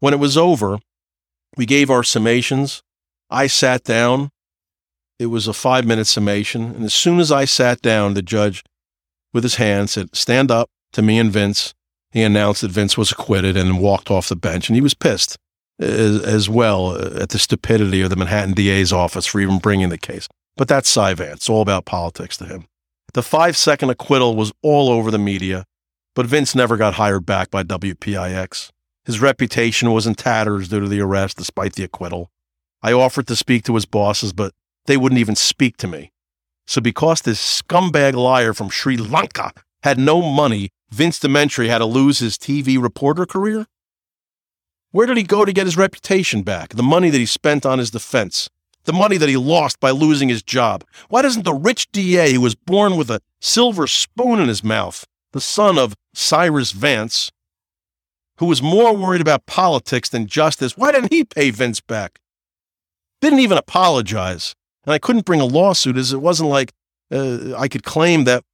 [0.00, 0.78] When it was over,
[1.56, 2.82] we gave our summations.
[3.30, 4.30] I sat down.
[5.18, 6.74] It was a five minute summation.
[6.74, 8.62] And as soon as I sat down, the judge,
[9.32, 11.74] with his hand, said, Stand up to me and Vince.
[12.10, 14.68] He announced that Vince was acquitted and walked off the bench.
[14.68, 15.36] And he was pissed
[15.78, 19.90] as, as well uh, at the stupidity of the Manhattan DA's office for even bringing
[19.90, 20.28] the case.
[20.56, 21.12] But that's Cy.
[21.12, 22.66] It's all about politics to him.
[23.16, 25.64] The five second acquittal was all over the media,
[26.14, 28.68] but Vince never got hired back by WPIX.
[29.06, 32.30] His reputation was in tatters due to the arrest, despite the acquittal.
[32.82, 34.52] I offered to speak to his bosses, but
[34.84, 36.12] they wouldn't even speak to me.
[36.66, 39.52] So, because this scumbag liar from Sri Lanka
[39.82, 43.64] had no money, Vince Dementri had to lose his TV reporter career?
[44.90, 46.74] Where did he go to get his reputation back?
[46.74, 48.50] The money that he spent on his defense,
[48.86, 50.84] the money that he lost by losing his job.
[51.08, 55.04] Why doesn't the rich DA who was born with a silver spoon in his mouth,
[55.32, 57.30] the son of Cyrus Vance,
[58.38, 62.20] who was more worried about politics than justice, why didn't he pay Vince back?
[63.20, 64.54] Didn't even apologize.
[64.84, 66.72] And I couldn't bring a lawsuit as it wasn't like
[67.10, 68.44] uh, I could claim that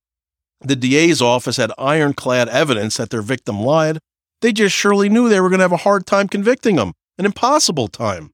[0.60, 3.98] the DA's office had ironclad evidence that their victim lied.
[4.40, 7.26] They just surely knew they were going to have a hard time convicting him, an
[7.26, 8.31] impossible time.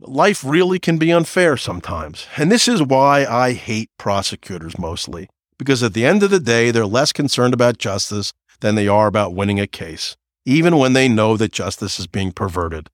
[0.00, 2.26] Life really can be unfair sometimes.
[2.36, 5.28] And this is why I hate prosecutors mostly,
[5.58, 9.06] because at the end of the day, they're less concerned about justice than they are
[9.06, 10.16] about winning a case
[10.48, 12.88] even when they know that justice is being perverted.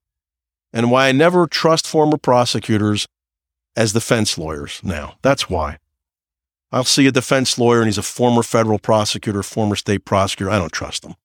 [0.73, 3.07] And why I never trust former prosecutors
[3.77, 5.15] as defense lawyers now.
[5.21, 5.77] That's why.
[6.73, 10.51] I'll see a defense lawyer and he's a former federal prosecutor, former state prosecutor.
[10.51, 11.15] I don't trust them.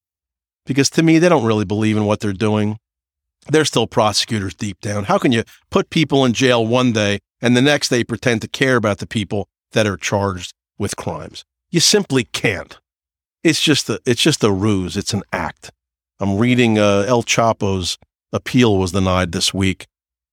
[0.67, 2.79] Because to me, they don't really believe in what they're doing.
[3.49, 5.05] They're still prosecutors deep down.
[5.05, 8.49] How can you put people in jail one day and the next they pretend to
[8.49, 11.45] care about the people that are charged with crimes?
[11.71, 12.79] You simply can't.
[13.43, 14.97] It's just a, it's just a ruse.
[14.97, 15.71] It's an act.
[16.19, 17.97] I'm reading uh, El Chapo's
[18.33, 19.87] appeal was denied this week,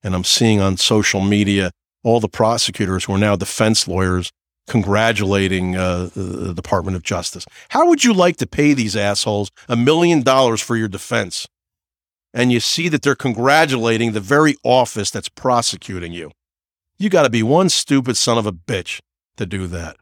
[0.04, 1.72] and I'm seeing on social media
[2.04, 4.32] all the prosecutors who are now defense lawyers
[4.68, 7.46] congratulating uh, the Department of Justice.
[7.70, 11.48] How would you like to pay these assholes a million dollars for your defense?
[12.38, 16.30] And you see that they're congratulating the very office that's prosecuting you.
[17.00, 19.00] You got to be one stupid son of a bitch
[19.38, 19.98] to do that.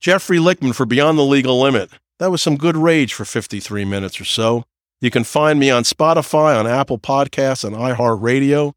[0.00, 1.90] Jeffrey Lichtman for Beyond the Legal Limit.
[2.18, 4.64] That was some good rage for 53 minutes or so.
[5.02, 8.72] You can find me on Spotify, on Apple Podcasts, and iHeartRadio.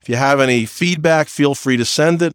[0.00, 2.32] If you have any feedback, feel free to send it.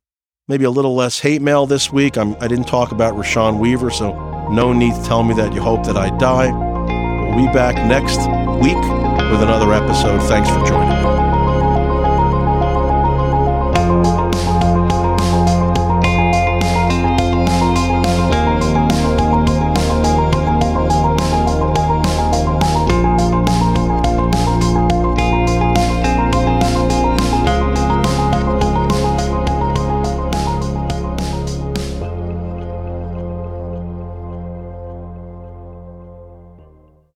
[0.47, 2.15] Maybe a little less hate mail this week.
[2.15, 4.11] I'm, I did not talk about Rashawn Weaver, so
[4.51, 6.51] no need to tell me that you hope that I die.
[6.51, 8.19] We'll be back next
[8.63, 10.19] week with another episode.
[10.27, 10.96] Thanks for joining.